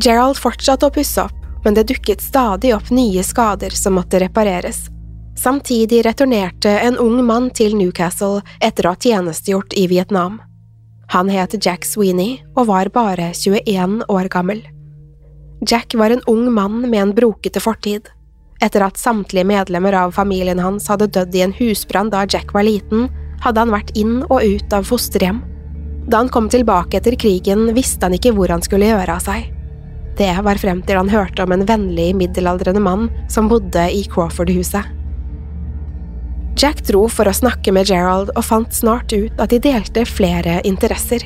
Gerald 0.00 0.38
fortsatte 0.40 0.88
å 0.88 0.94
pusse 0.94 1.24
opp, 1.24 1.36
men 1.64 1.76
det 1.76 1.88
dukket 1.90 2.22
stadig 2.24 2.72
opp 2.74 2.90
nye 2.90 3.22
skader 3.24 3.74
som 3.76 3.96
måtte 3.98 4.20
repareres. 4.22 4.86
Samtidig 5.38 6.02
returnerte 6.06 6.70
en 6.80 6.98
ung 7.00 7.22
mann 7.24 7.50
til 7.50 7.76
Newcastle 7.76 8.42
etter 8.60 8.86
å 8.86 8.94
ha 8.94 9.00
tjenestegjort 9.00 9.76
i 9.76 9.86
Vietnam. 9.88 10.40
Han 11.12 11.28
het 11.32 11.56
Jack 11.60 11.84
Sweeney 11.84 12.38
og 12.54 12.68
var 12.70 12.88
bare 12.92 13.32
21 13.36 14.04
år 14.08 14.30
gammel. 14.32 14.62
Jack 15.68 15.94
var 15.94 16.10
en 16.10 16.22
ung 16.26 16.52
mann 16.52 16.90
med 16.90 17.02
en 17.02 17.14
brokete 17.14 17.60
fortid. 17.60 18.08
Etter 18.60 18.82
at 18.82 18.98
samtlige 18.98 19.46
medlemmer 19.46 19.94
av 19.94 20.10
familien 20.10 20.58
hans 20.58 20.88
hadde 20.90 21.06
dødd 21.14 21.34
i 21.38 21.42
en 21.44 21.54
husbrann 21.54 22.10
da 22.10 22.24
Jack 22.26 22.50
var 22.54 22.66
liten, 22.66 23.06
hadde 23.42 23.62
han 23.62 23.70
vært 23.70 23.92
inn 23.98 24.24
og 24.24 24.42
ut 24.42 24.74
av 24.74 24.88
fosterhjem. 24.88 25.38
Da 26.10 26.18
han 26.18 26.30
kom 26.34 26.48
tilbake 26.50 26.98
etter 26.98 27.14
krigen, 27.14 27.68
visste 27.76 28.08
han 28.08 28.16
ikke 28.16 28.32
hvor 28.34 28.50
han 28.50 28.62
skulle 28.62 28.88
gjøre 28.90 29.14
av 29.14 29.22
seg. 29.22 29.52
Det 30.18 30.32
var 30.44 30.58
frem 30.58 30.82
til 30.82 30.98
han 30.98 31.12
hørte 31.12 31.46
om 31.46 31.54
en 31.54 31.62
vennlig, 31.66 32.10
middelaldrende 32.18 32.82
mann 32.82 33.06
som 33.30 33.46
bodde 33.50 33.86
i 33.94 34.02
Crawford-huset. 34.10 34.90
Jack 36.58 36.82
dro 36.90 37.06
for 37.08 37.30
å 37.30 37.36
snakke 37.38 37.70
med 37.74 37.86
Gerald 37.88 38.34
og 38.34 38.44
fant 38.44 38.74
snart 38.74 39.14
ut 39.14 39.38
at 39.38 39.54
de 39.54 39.62
delte 39.62 40.04
flere 40.10 40.58
interesser. 40.68 41.22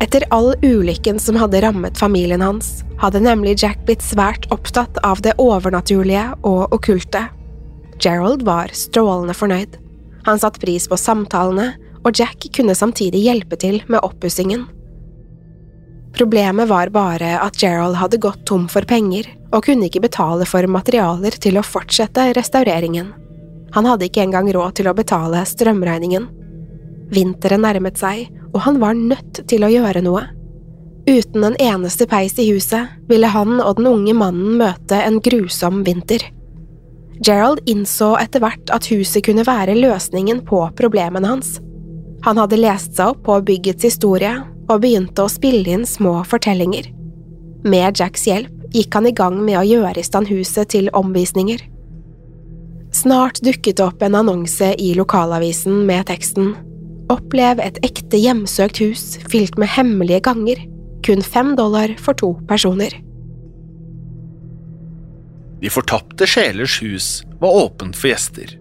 Etter 0.00 0.26
all 0.30 0.54
ulykken 0.62 1.18
som 1.18 1.38
hadde 1.40 1.60
rammet 1.64 1.98
familien 1.98 2.44
hans, 2.44 2.84
hadde 3.00 3.22
nemlig 3.24 3.56
Jack 3.62 3.80
blitt 3.88 4.04
svært 4.04 4.44
opptatt 4.52 4.98
av 5.06 5.22
det 5.24 5.32
overnaturlige 5.40 6.28
og 6.44 6.74
okkulte. 6.76 7.24
Gerald 8.02 8.44
var 8.44 8.72
strålende 8.76 9.34
fornøyd. 9.36 9.78
Han 10.28 10.40
satte 10.42 10.60
pris 10.60 10.88
på 10.88 10.98
samtalene, 11.00 11.72
og 12.04 12.18
Jack 12.18 12.44
kunne 12.54 12.76
samtidig 12.76 13.24
hjelpe 13.24 13.56
til 13.58 13.80
med 13.88 14.04
oppussingen. 14.04 14.66
Problemet 16.16 16.68
var 16.68 16.92
bare 16.92 17.34
at 17.40 17.56
Gerald 17.60 17.96
hadde 18.00 18.20
gått 18.20 18.44
tom 18.48 18.68
for 18.72 18.86
penger 18.88 19.28
og 19.50 19.66
kunne 19.66 19.88
ikke 19.88 20.04
betale 20.06 20.46
for 20.48 20.64
materialer 20.68 21.36
til 21.40 21.58
å 21.60 21.64
fortsette 21.64 22.30
restaureringen. 22.36 23.10
Han 23.76 23.88
hadde 23.88 24.08
ikke 24.08 24.22
engang 24.24 24.48
råd 24.54 24.78
til 24.78 24.88
å 24.88 24.96
betale 24.96 25.42
strømregningen. 25.44 26.28
Vinteren 27.12 27.62
nærmet 27.62 28.00
seg, 28.00 28.26
og 28.52 28.62
han 28.66 28.80
var 28.82 28.96
nødt 28.98 29.44
til 29.48 29.64
å 29.66 29.70
gjøre 29.70 30.02
noe. 30.06 30.24
Uten 31.06 31.44
en 31.46 31.58
eneste 31.62 32.08
peis 32.10 32.34
i 32.42 32.48
huset 32.50 32.96
ville 33.06 33.30
han 33.30 33.60
og 33.60 33.78
den 33.78 33.86
unge 33.92 34.14
mannen 34.16 34.56
møte 34.58 34.98
en 34.98 35.20
grusom 35.22 35.84
vinter. 35.86 36.24
Gerald 37.22 37.62
innså 37.70 38.16
etter 38.20 38.42
hvert 38.42 38.72
at 38.74 38.88
huset 38.90 39.24
kunne 39.24 39.46
være 39.46 39.78
løsningen 39.78 40.42
på 40.48 40.64
problemene 40.76 41.30
hans. 41.30 41.60
Han 42.26 42.40
hadde 42.42 42.58
lest 42.58 42.96
seg 42.98 43.14
opp 43.14 43.22
på 43.28 43.38
byggets 43.46 43.86
historie 43.86 44.34
og 44.66 44.82
begynte 44.82 45.22
å 45.22 45.30
spille 45.30 45.76
inn 45.76 45.86
små 45.86 46.18
fortellinger. 46.26 46.90
Med 47.66 48.00
Jacks 48.00 48.26
hjelp 48.26 48.52
gikk 48.74 48.98
han 48.98 49.06
i 49.06 49.14
gang 49.14 49.38
med 49.46 49.60
å 49.60 49.66
gjøre 49.66 50.02
i 50.02 50.06
stand 50.06 50.28
huset 50.28 50.74
til 50.74 50.90
omvisninger. 50.90 51.62
Snart 52.96 53.38
dukket 53.46 53.78
det 53.78 53.84
opp 53.84 54.02
en 54.02 54.18
annonse 54.18 54.72
i 54.82 54.90
lokalavisen 54.98 55.84
med 55.86 56.08
teksten 56.10 56.56
Opplev 57.12 57.60
et 57.62 57.78
ekte 57.86 58.18
hjemsøkt 58.18 58.80
hus 58.82 59.04
fylt 59.30 59.58
med 59.60 59.70
hemmelige 59.70 60.24
ganger. 60.26 60.62
Kun 61.06 61.22
fem 61.22 61.54
dollar 61.58 61.92
for 62.02 62.18
to 62.18 62.32
personer. 62.50 62.90
De 65.62 65.70
fortapte 65.72 66.26
sjelers 66.28 66.80
hus 66.82 67.22
var 67.40 67.54
åpent 67.62 67.96
for 67.96 68.10
gjester. 68.10 68.56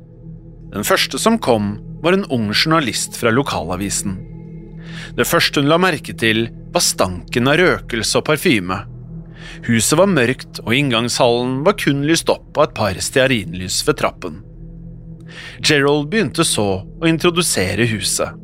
Den 0.76 0.86
første 0.86 1.20
som 1.22 1.40
kom, 1.42 1.76
var 2.04 2.14
en 2.14 2.28
ung 2.30 2.52
journalist 2.54 3.18
fra 3.18 3.32
lokalavisen. 3.34 4.20
Det 5.18 5.26
første 5.26 5.62
hun 5.62 5.72
la 5.72 5.80
merke 5.82 6.14
til, 6.14 6.46
var 6.76 6.84
stanken 6.86 7.50
av 7.50 7.58
røkelse 7.60 8.20
og 8.20 8.28
parfyme. 8.30 8.78
Huset 9.66 9.98
var 9.98 10.12
mørkt, 10.12 10.60
og 10.66 10.76
inngangshallen 10.76 11.64
var 11.66 11.78
kun 11.82 12.04
lyst 12.06 12.30
opp 12.30 12.58
av 12.60 12.68
et 12.68 12.76
par 12.78 13.00
stearinlys 13.02 13.82
ved 13.88 13.98
trappen. 14.02 14.44
Gerald 15.60 16.10
begynte 16.12 16.46
så 16.48 16.68
å 16.86 17.10
introdusere 17.10 17.88
huset. 17.90 18.42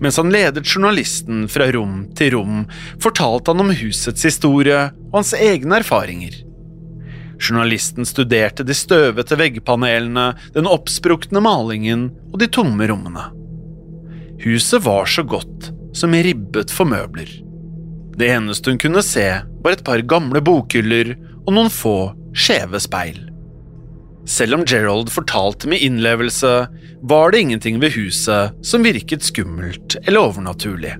Mens 0.00 0.16
han 0.16 0.32
ledet 0.32 0.64
journalisten 0.64 1.44
fra 1.52 1.68
rom 1.72 2.06
til 2.16 2.32
rom, 2.36 2.64
fortalte 3.02 3.52
han 3.52 3.64
om 3.66 3.74
husets 3.76 4.24
historie 4.24 4.86
og 5.10 5.18
hans 5.20 5.34
egne 5.36 5.82
erfaringer. 5.82 6.42
Journalisten 7.36 8.08
studerte 8.08 8.64
de 8.64 8.74
støvete 8.74 9.36
veggpanelene, 9.36 10.30
den 10.54 10.68
oppsprukne 10.70 11.42
malingen 11.44 12.08
og 12.32 12.40
de 12.40 12.48
tomme 12.48 12.88
rommene. 12.88 13.28
Huset 14.44 14.84
var 14.84 15.08
så 15.10 15.24
godt 15.24 15.70
som 15.96 16.12
ribbet 16.12 16.72
for 16.72 16.88
møbler. 16.88 17.28
Det 18.16 18.30
eneste 18.32 18.72
hun 18.72 18.80
kunne 18.80 19.04
se, 19.04 19.26
var 19.64 19.76
et 19.76 19.84
par 19.84 20.00
gamle 20.08 20.40
bokhyller 20.44 21.12
og 21.44 21.52
noen 21.52 21.72
få 21.72 21.96
skjeve 22.36 22.80
speil. 22.80 23.18
Selv 24.26 24.54
om 24.54 24.64
Gerald 24.66 25.10
fortalte 25.14 25.68
med 25.70 25.82
innlevelse, 25.86 26.66
var 27.02 27.30
det 27.30 27.40
ingenting 27.40 27.78
ved 27.80 27.94
huset 27.94 28.56
som 28.66 28.82
virket 28.82 29.22
skummelt 29.22 29.96
eller 30.02 30.26
overnaturlig. 30.26 30.96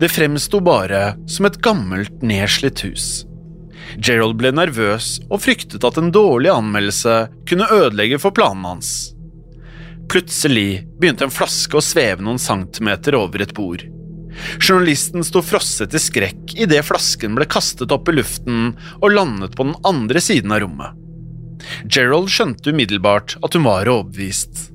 Det 0.00 0.10
fremsto 0.12 0.60
bare 0.60 1.14
som 1.30 1.48
et 1.48 1.56
gammelt, 1.64 2.20
nedslitt 2.22 2.84
hus. 2.84 3.24
Gerald 3.96 4.36
ble 4.40 4.52
nervøs 4.54 5.18
og 5.30 5.40
fryktet 5.44 5.84
at 5.86 5.98
en 6.00 6.12
dårlig 6.14 6.52
anmeldelse 6.52 7.16
kunne 7.48 7.68
ødelegge 7.72 8.20
for 8.20 8.36
planene 8.36 8.74
hans. 8.74 8.92
Plutselig 10.12 10.84
begynte 11.00 11.26
en 11.26 11.32
flaske 11.32 11.78
å 11.78 11.84
sveve 11.84 12.24
noen 12.24 12.40
centimeter 12.42 13.16
over 13.16 13.44
et 13.44 13.54
bord. 13.56 13.86
Journalisten 14.58 15.24
sto 15.24 15.40
frosset 15.46 15.94
i 15.94 16.02
skrekk 16.02 16.56
idet 16.58 16.82
flasken 16.84 17.38
ble 17.38 17.46
kastet 17.48 17.94
opp 17.94 18.10
i 18.10 18.16
luften 18.18 18.74
og 19.00 19.08
landet 19.14 19.56
på 19.56 19.68
den 19.70 19.78
andre 19.86 20.20
siden 20.22 20.52
av 20.52 20.64
rommet. 20.66 21.03
Gerald 21.84 22.30
skjønte 22.32 22.72
umiddelbart 22.74 23.36
at 23.44 23.56
hun 23.56 23.66
var 23.66 23.90
overbevist. 23.90 24.70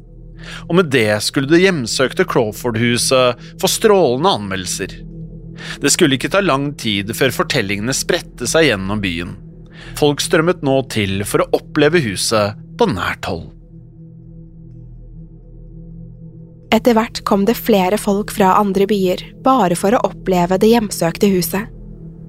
Og 0.69 0.77
med 0.79 0.89
det 0.93 1.19
skulle 1.25 1.49
det 1.51 1.61
hjemsøkte 1.61 2.25
Crawford-huset 2.29 3.43
få 3.61 3.69
strålende 3.69 4.33
anmeldelser. 4.39 4.95
Det 5.83 5.91
skulle 5.91 6.15
ikke 6.15 6.31
ta 6.31 6.41
lang 6.41 6.71
tid 6.79 7.11
før 7.15 7.35
fortellingene 7.35 7.95
spredte 7.95 8.47
seg 8.47 8.69
gjennom 8.69 9.03
byen. 9.03 9.35
Folk 9.99 10.23
strømmet 10.23 10.63
nå 10.65 10.81
til 10.91 11.23
for 11.27 11.43
å 11.43 11.49
oppleve 11.59 12.01
huset 12.03 12.59
på 12.79 12.87
nært 12.89 13.27
hold. 13.27 13.49
Etter 16.69 16.93
hvert 16.93 17.23
kom 17.25 17.47
det 17.49 17.57
flere 17.57 17.97
folk 17.97 18.31
fra 18.31 18.53
andre 18.59 18.85
byer 18.89 19.23
bare 19.45 19.75
for 19.79 19.95
å 19.97 20.03
oppleve 20.11 20.59
det 20.61 20.69
hjemsøkte 20.69 21.31
huset. 21.33 21.65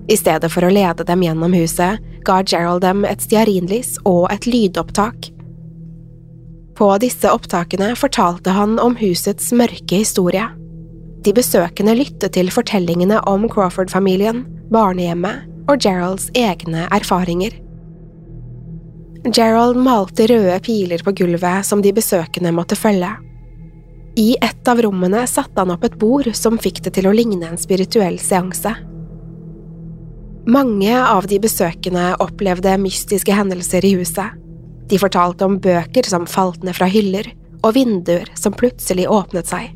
I 0.08 0.16
stedet 0.16 0.50
for 0.52 0.66
å 0.66 0.72
lede 0.72 1.04
dem 1.06 1.22
gjennom 1.22 1.52
huset, 1.54 2.00
ga 2.24 2.40
Gerald 2.46 2.82
dem 2.84 3.04
et 3.08 3.22
stearinlys 3.22 3.96
og 4.08 4.28
et 4.32 4.48
lydopptak. 4.48 5.30
På 6.76 6.94
disse 7.02 7.28
opptakene 7.28 7.92
fortalte 7.98 8.54
han 8.56 8.78
om 8.80 8.96
husets 8.96 9.50
mørke 9.52 10.00
historie. 10.00 10.46
De 11.20 11.34
besøkende 11.36 11.92
lyttet 11.98 12.32
til 12.32 12.48
fortellingene 12.52 13.20
om 13.28 13.44
Crawford-familien, 13.52 14.46
barnehjemmet 14.72 15.44
og 15.68 15.82
Geralds 15.84 16.30
egne 16.32 16.86
erfaringer. 16.88 17.52
Gerald 19.28 19.76
malte 19.76 20.24
røde 20.30 20.56
piler 20.64 21.02
på 21.04 21.12
gulvet 21.12 21.66
som 21.68 21.82
de 21.84 21.92
besøkende 21.92 22.54
måtte 22.56 22.78
følge. 22.78 23.10
I 24.16 24.32
et 24.40 24.68
av 24.68 24.80
rommene 24.80 25.26
satte 25.28 25.60
han 25.60 25.74
opp 25.74 25.84
et 25.84 25.98
bord 26.00 26.30
som 26.34 26.56
fikk 26.58 26.80
det 26.86 26.94
til 26.96 27.10
å 27.10 27.12
ligne 27.14 27.52
en 27.52 27.60
spirituell 27.60 28.16
seanse. 28.18 28.72
Mange 30.48 30.94
av 30.96 31.26
de 31.28 31.36
besøkende 31.42 32.14
opplevde 32.22 32.78
mystiske 32.80 33.34
hendelser 33.34 33.84
i 33.84 33.92
huset. 33.98 34.38
De 34.88 34.98
fortalte 34.98 35.44
om 35.44 35.58
bøker 35.60 36.06
som 36.08 36.24
falt 36.26 36.64
ned 36.64 36.74
fra 36.78 36.88
hyller, 36.90 37.28
og 37.60 37.76
vinduer 37.76 38.30
som 38.38 38.56
plutselig 38.56 39.04
åpnet 39.10 39.50
seg. 39.50 39.68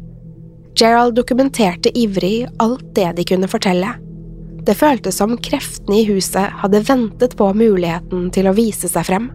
Gerald 0.74 1.14
dokumenterte 1.14 1.92
ivrig 1.98 2.48
alt 2.58 2.86
det 2.96 3.12
de 3.18 3.26
kunne 3.28 3.50
fortelle. 3.50 3.92
Det 4.64 4.74
føltes 4.74 5.20
som 5.20 5.36
kreftene 5.36 6.00
i 6.00 6.06
huset 6.08 6.56
hadde 6.62 6.82
ventet 6.88 7.36
på 7.36 7.50
muligheten 7.54 8.30
til 8.32 8.48
å 8.48 8.56
vise 8.56 8.88
seg 8.88 9.06
frem. 9.06 9.28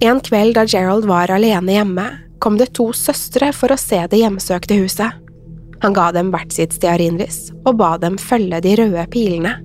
En 0.00 0.22
kveld 0.22 0.54
da 0.54 0.62
Gerald 0.70 1.08
var 1.10 1.32
alene 1.34 1.74
hjemme, 1.74 2.06
kom 2.38 2.56
det 2.56 2.70
to 2.78 2.92
søstre 2.94 3.50
for 3.52 3.74
å 3.74 3.80
se 3.80 3.98
det 4.06 4.22
hjemsøkte 4.22 4.78
huset. 4.78 5.24
Han 5.82 5.94
ga 5.94 6.12
dem 6.14 6.30
hvert 6.30 6.54
sitt 6.54 6.76
stearinlys 6.78 7.48
og 7.64 7.80
ba 7.82 7.96
dem 7.98 8.14
følge 8.18 8.62
de 8.62 8.76
røde 8.78 9.04
pilene. 9.10 9.58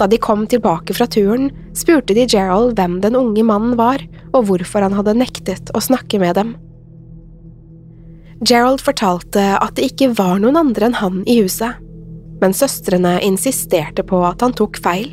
Da 0.00 0.06
de 0.08 0.16
kom 0.16 0.46
tilbake 0.48 0.94
fra 0.96 1.04
turen, 1.06 1.50
spurte 1.76 2.14
de 2.16 2.24
Gerald 2.24 2.78
hvem 2.78 2.98
den 3.04 3.18
unge 3.18 3.44
mannen 3.44 3.76
var, 3.76 4.00
og 4.32 4.46
hvorfor 4.48 4.86
han 4.86 4.96
hadde 4.96 5.18
nektet 5.18 5.72
å 5.76 5.82
snakke 5.84 6.20
med 6.22 6.38
dem. 6.40 6.54
Gerald 8.40 8.80
fortalte 8.80 9.42
at 9.60 9.76
det 9.76 9.90
ikke 9.90 10.14
var 10.16 10.38
noen 10.40 10.56
andre 10.56 10.88
enn 10.88 10.96
han 10.96 11.20
i 11.28 11.42
huset, 11.42 11.76
men 12.40 12.56
søstrene 12.56 13.18
insisterte 13.26 14.00
på 14.08 14.22
at 14.24 14.40
han 14.40 14.56
tok 14.56 14.80
feil. 14.80 15.10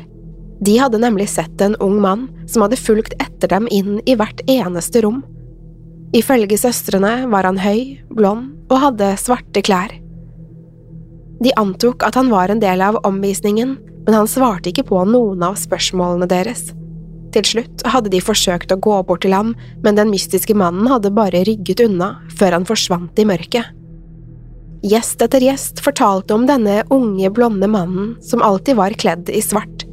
De 0.64 0.78
hadde 0.80 1.02
nemlig 1.02 1.28
sett 1.34 1.60
en 1.60 1.76
ung 1.84 1.98
mann 2.00 2.24
som 2.48 2.64
hadde 2.64 2.80
fulgt 2.80 3.12
etter 3.20 3.52
dem 3.52 3.68
inn 3.70 3.98
i 4.08 4.16
hvert 4.16 4.40
eneste 4.48 5.04
rom. 5.04 5.20
Ifølge 6.16 6.56
søstrene 6.56 7.28
var 7.28 7.44
han 7.44 7.60
høy, 7.60 8.00
blond 8.08 8.56
og 8.72 8.80
hadde 8.86 9.12
svarte 9.20 9.60
klær. 9.60 9.92
De 11.44 11.52
antok 11.60 12.02
at 12.08 12.16
han 12.16 12.32
var 12.32 12.48
en 12.48 12.64
del 12.64 12.80
av 12.82 12.96
omvisningen, 13.04 13.76
men 14.08 14.16
han 14.16 14.28
svarte 14.30 14.70
ikke 14.70 14.86
på 14.88 15.02
noen 15.04 15.42
av 15.44 15.58
spørsmålene 15.60 16.24
deres. 16.30 16.70
Til 17.34 17.44
slutt 17.44 17.82
hadde 17.92 18.08
de 18.08 18.22
forsøkt 18.24 18.72
å 18.72 18.78
gå 18.80 18.94
bort 19.04 19.20
til 19.20 19.34
ham, 19.36 19.50
men 19.84 19.98
den 19.98 20.08
mystiske 20.08 20.54
mannen 20.56 20.88
hadde 20.88 21.12
bare 21.12 21.42
rygget 21.44 21.82
unna 21.84 22.14
før 22.38 22.56
han 22.56 22.64
forsvant 22.64 23.20
i 23.20 23.26
mørket. 23.28 23.68
Gjest 24.88 25.20
etter 25.20 25.44
gjest 25.44 25.82
fortalte 25.84 26.32
om 26.32 26.46
denne 26.48 26.78
unge, 26.94 27.28
blonde 27.36 27.68
mannen 27.68 28.14
som 28.24 28.40
alltid 28.46 28.78
var 28.80 28.96
kledd 28.96 29.28
i 29.28 29.42
svart. 29.44 29.84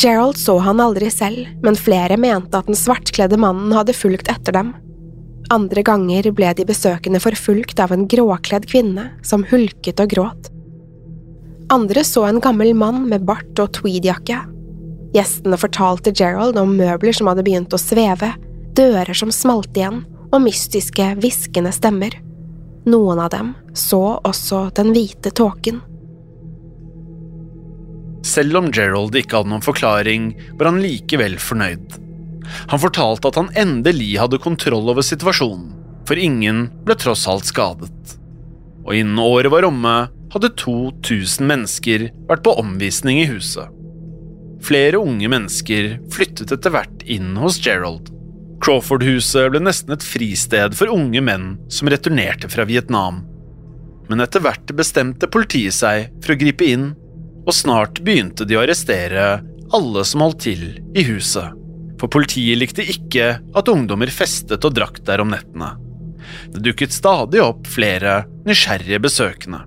Gerald 0.00 0.40
så 0.40 0.56
han 0.64 0.80
aldri 0.80 1.10
selv, 1.12 1.44
men 1.60 1.76
flere 1.76 2.16
mente 2.16 2.56
at 2.56 2.72
den 2.72 2.78
svartkledde 2.78 3.36
mannen 3.36 3.76
hadde 3.76 3.92
fulgt 3.92 4.32
etter 4.32 4.56
dem. 4.56 4.72
Andre 5.52 5.84
ganger 5.84 6.30
ble 6.32 6.54
de 6.56 6.64
besøkende 6.64 7.20
forfulgt 7.20 7.84
av 7.84 7.92
en 7.92 8.08
gråkledd 8.08 8.64
kvinne 8.72 9.10
som 9.20 9.44
hulket 9.52 10.00
og 10.00 10.16
gråt. 10.16 10.51
Andre 11.72 12.04
så 12.04 12.26
en 12.28 12.40
gammel 12.40 12.74
mann 12.76 13.06
med 13.08 13.24
bart 13.24 13.60
og 13.62 13.70
tweedjakke. 13.78 14.42
Gjestene 15.16 15.56
fortalte 15.56 16.12
Gerald 16.12 16.58
om 16.60 16.74
møbler 16.76 17.16
som 17.16 17.30
hadde 17.30 17.44
begynt 17.46 17.72
å 17.72 17.80
sveve, 17.80 18.28
dører 18.76 19.16
som 19.16 19.32
smalt 19.32 19.72
igjen 19.76 20.02
og 20.32 20.42
mystiske, 20.44 21.06
hviskende 21.22 21.72
stemmer. 21.72 22.18
Noen 22.84 23.22
av 23.24 23.32
dem 23.32 23.54
så 23.72 24.18
også 24.20 24.66
den 24.76 24.92
hvite 24.92 25.32
tåken. 25.32 25.80
Selv 28.22 28.60
om 28.60 28.68
Gerald 28.72 29.16
ikke 29.16 29.40
hadde 29.40 29.54
noen 29.54 29.64
forklaring, 29.64 30.30
var 30.60 30.74
han 30.74 30.80
likevel 30.84 31.38
fornøyd. 31.40 31.98
Han 32.68 32.82
fortalte 32.82 33.32
at 33.32 33.38
han 33.40 33.52
endelig 33.56 34.18
hadde 34.20 34.44
kontroll 34.44 34.92
over 34.92 35.04
situasjonen, 35.04 35.70
for 36.04 36.20
ingen 36.20 36.66
ble 36.84 37.00
tross 37.00 37.24
alt 37.30 37.48
skadet. 37.48 38.18
Og 38.84 38.92
innen 38.98 39.20
året 39.22 39.52
var 39.52 39.64
omme, 39.64 40.10
hadde 40.32 40.52
2000 40.60 41.46
mennesker 41.48 42.08
vært 42.28 42.44
på 42.46 42.54
omvisning 42.60 43.20
i 43.22 43.28
huset. 43.30 43.68
Flere 44.62 45.00
unge 45.02 45.28
mennesker 45.30 45.96
flyttet 46.12 46.54
etter 46.54 46.74
hvert 46.74 47.04
inn 47.10 47.34
hos 47.40 47.58
Gerald. 47.62 48.12
Crawford-huset 48.62 49.50
ble 49.50 49.62
nesten 49.64 49.94
et 49.96 50.06
fristed 50.06 50.76
for 50.78 50.92
unge 50.92 51.22
menn 51.24 51.56
som 51.72 51.90
returnerte 51.90 52.50
fra 52.52 52.66
Vietnam. 52.68 53.24
Men 54.10 54.22
etter 54.22 54.44
hvert 54.44 54.70
bestemte 54.78 55.30
politiet 55.30 55.74
seg 55.74 56.12
for 56.22 56.34
å 56.34 56.38
gripe 56.38 56.68
inn, 56.68 56.92
og 57.42 57.56
snart 57.56 58.04
begynte 58.06 58.46
de 58.46 58.58
å 58.58 58.62
arrestere 58.62 59.42
alle 59.74 60.06
som 60.06 60.22
holdt 60.22 60.44
til 60.46 60.68
i 60.94 61.02
huset 61.08 61.58
for 62.02 62.10
politiet 62.10 62.58
likte 62.58 62.82
ikke 62.82 63.36
at 63.38 63.68
ungdommer 63.70 64.10
festet 64.10 64.64
og 64.66 64.74
drakk 64.74 64.98
der 65.06 65.22
om 65.22 65.30
nettene. 65.30 65.76
Det 66.50 66.64
dukket 66.66 66.94
stadig 66.94 67.38
opp 67.44 67.68
flere 67.70 68.24
nysgjerrige 68.48 68.98
besøkende. 69.04 69.60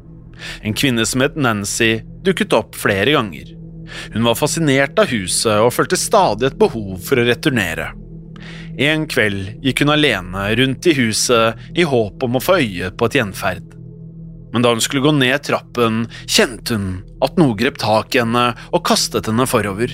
En 0.66 0.76
kvinne 0.78 1.06
som 1.08 1.24
het 1.26 1.38
Nancy, 1.40 2.00
dukket 2.26 2.56
opp 2.58 2.78
flere 2.80 3.16
ganger. 3.16 3.54
Hun 4.14 4.26
var 4.26 4.40
fascinert 4.40 4.98
av 5.00 5.12
huset 5.12 5.62
og 5.62 5.74
følte 5.76 6.00
stadig 6.00 6.50
et 6.50 6.60
behov 6.60 6.98
for 7.06 7.22
å 7.22 7.28
returnere. 7.28 7.92
En 8.82 9.06
kveld 9.08 9.64
gikk 9.64 9.86
hun 9.86 9.94
alene 9.94 10.50
rundt 10.60 10.88
i 10.90 10.96
huset 10.98 11.62
i 11.78 11.86
håp 11.88 12.26
om 12.26 12.36
å 12.36 12.44
få 12.44 12.60
øye 12.60 12.92
på 12.92 13.08
et 13.08 13.18
gjenferd. 13.22 13.72
Men 14.52 14.64
da 14.64 14.72
hun 14.72 14.84
skulle 14.84 15.04
gå 15.04 15.12
ned 15.16 15.44
trappen, 15.44 16.06
kjente 16.32 16.76
hun 16.76 16.90
at 17.24 17.40
noe 17.40 17.56
grep 17.60 17.80
tak 17.82 18.16
i 18.16 18.22
henne 18.24 18.50
og 18.72 18.86
kastet 18.88 19.28
henne 19.28 19.48
forover. 19.48 19.92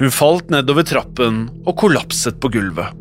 Hun 0.00 0.12
falt 0.12 0.50
nedover 0.52 0.84
trappen 0.88 1.46
og 1.64 1.76
kollapset 1.80 2.40
på 2.40 2.52
gulvet. 2.52 2.92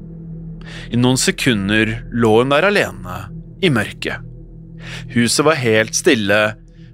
I 0.92 1.00
noen 1.00 1.20
sekunder 1.20 1.98
lå 2.16 2.32
hun 2.42 2.54
der 2.54 2.68
alene, 2.70 3.22
i 3.60 3.72
mørket. 3.74 4.29
Huset 5.14 5.46
var 5.46 5.60
helt 5.60 5.96
stille, 5.96 6.40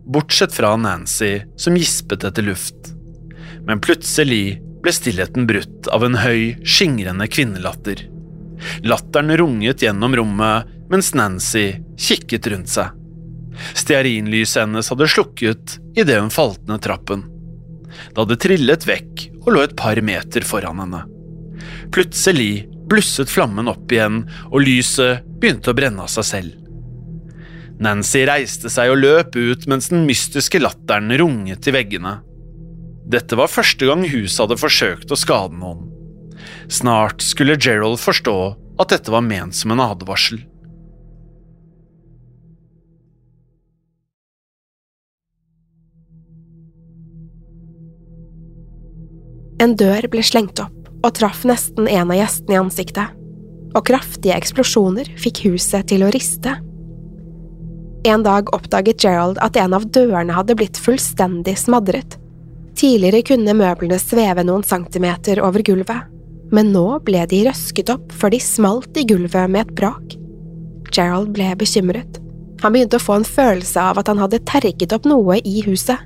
bortsett 0.05 0.53
fra 0.53 0.75
Nancy, 0.77 1.41
som 1.55 1.77
gispet 1.77 2.23
etter 2.23 2.45
luft. 2.45 2.93
Men 3.65 3.81
plutselig 3.81 4.59
ble 4.83 4.93
stillheten 4.93 5.47
brutt 5.49 5.89
av 5.89 6.05
en 6.05 6.19
høy, 6.21 6.57
skingrende 6.65 7.27
kvinnelatter. 7.27 8.05
Latteren 8.85 9.33
runget 9.37 9.81
gjennom 9.81 10.15
rommet 10.15 10.69
mens 10.89 11.13
Nancy 11.17 11.71
kikket 11.97 12.47
rundt 12.53 12.69
seg. 12.69 12.93
Stearinlyset 13.73 14.65
hennes 14.65 14.89
hadde 14.91 15.07
slukket 15.09 15.79
idet 15.97 16.19
hun 16.19 16.33
falt 16.33 16.67
ned 16.69 16.83
trappen. 16.85 17.25
Det 18.11 18.21
hadde 18.21 18.39
trillet 18.43 18.87
vekk 18.87 19.25
og 19.45 19.51
lå 19.55 19.63
et 19.65 19.75
par 19.79 19.99
meter 20.05 20.45
foran 20.45 20.81
henne. 20.83 21.01
Plutselig 21.95 22.67
blusset 22.89 23.31
flammen 23.31 23.69
opp 23.71 23.91
igjen, 23.91 24.25
og 24.51 24.61
lyset 24.65 25.25
begynte 25.39 25.71
å 25.71 25.77
brenne 25.77 26.05
av 26.05 26.11
seg 26.11 26.27
selv. 26.27 26.64
Nancy 27.75 28.23
reiste 28.27 28.71
seg 28.71 28.93
og 28.93 29.01
løp 29.01 29.35
ut 29.35 29.65
mens 29.67 29.89
den 29.91 30.05
mystiske 30.07 30.61
latteren 30.61 31.11
runget 31.19 31.67
i 31.67 31.73
veggene. 31.75 32.19
Dette 33.05 33.37
var 33.37 33.51
første 33.51 33.85
gang 33.89 34.05
huset 34.07 34.41
hadde 34.45 34.57
forsøkt 34.57 35.11
å 35.11 35.19
skade 35.19 35.59
noen. 35.59 35.91
Snart 36.71 37.21
skulle 37.25 37.59
Gerald 37.59 37.99
forstå 38.01 38.37
at 38.81 38.91
dette 38.91 39.11
var 39.11 39.23
ment 39.25 39.55
som 39.55 39.73
en 39.75 39.83
advarsel. 39.83 40.41
En 49.63 49.75
dør 49.79 50.07
ble 50.11 50.23
slengt 50.25 50.59
opp 50.59 50.89
og 51.05 51.13
traff 51.15 51.43
nesten 51.47 51.87
en 51.87 52.09
av 52.09 52.17
gjestene 52.17 52.55
i 52.55 52.59
ansiktet, 52.59 53.11
og 53.75 53.83
kraftige 53.87 54.35
eksplosjoner 54.35 55.11
fikk 55.21 55.43
huset 55.45 55.85
til 55.91 56.03
å 56.07 56.09
riste. 56.13 56.55
En 58.05 58.23
dag 58.23 58.53
oppdaget 58.53 59.03
Gerald 59.03 59.39
at 59.41 59.55
en 59.57 59.73
av 59.73 59.87
dørene 59.89 60.33
hadde 60.35 60.53
blitt 60.59 60.77
fullstendig 60.77 61.55
smadret. 61.57 62.19
Tidligere 62.77 63.23
kunne 63.25 63.55
møblene 63.57 63.97
sveve 63.97 64.43
noen 64.45 64.61
centimeter 64.67 65.39
over 65.41 65.63
gulvet, 65.65 66.03
men 66.53 66.69
nå 66.69 66.99
ble 67.07 67.23
de 67.31 67.39
røsket 67.47 67.89
opp 67.89 68.11
før 68.13 68.35
de 68.35 68.39
smalt 68.45 68.99
i 69.01 69.07
gulvet 69.09 69.49
med 69.49 69.63
et 69.63 69.71
brak. 69.79 70.13
Gerald 70.93 71.31
ble 71.33 71.47
bekymret. 71.57 72.19
Han 72.61 72.75
begynte 72.75 72.99
å 72.99 73.05
få 73.07 73.15
en 73.17 73.25
følelse 73.25 73.81
av 73.81 73.97
at 73.97 74.11
han 74.11 74.21
hadde 74.21 74.43
terget 74.45 74.93
opp 74.93 75.07
noe 75.09 75.39
i 75.41 75.63
huset. 75.65 75.97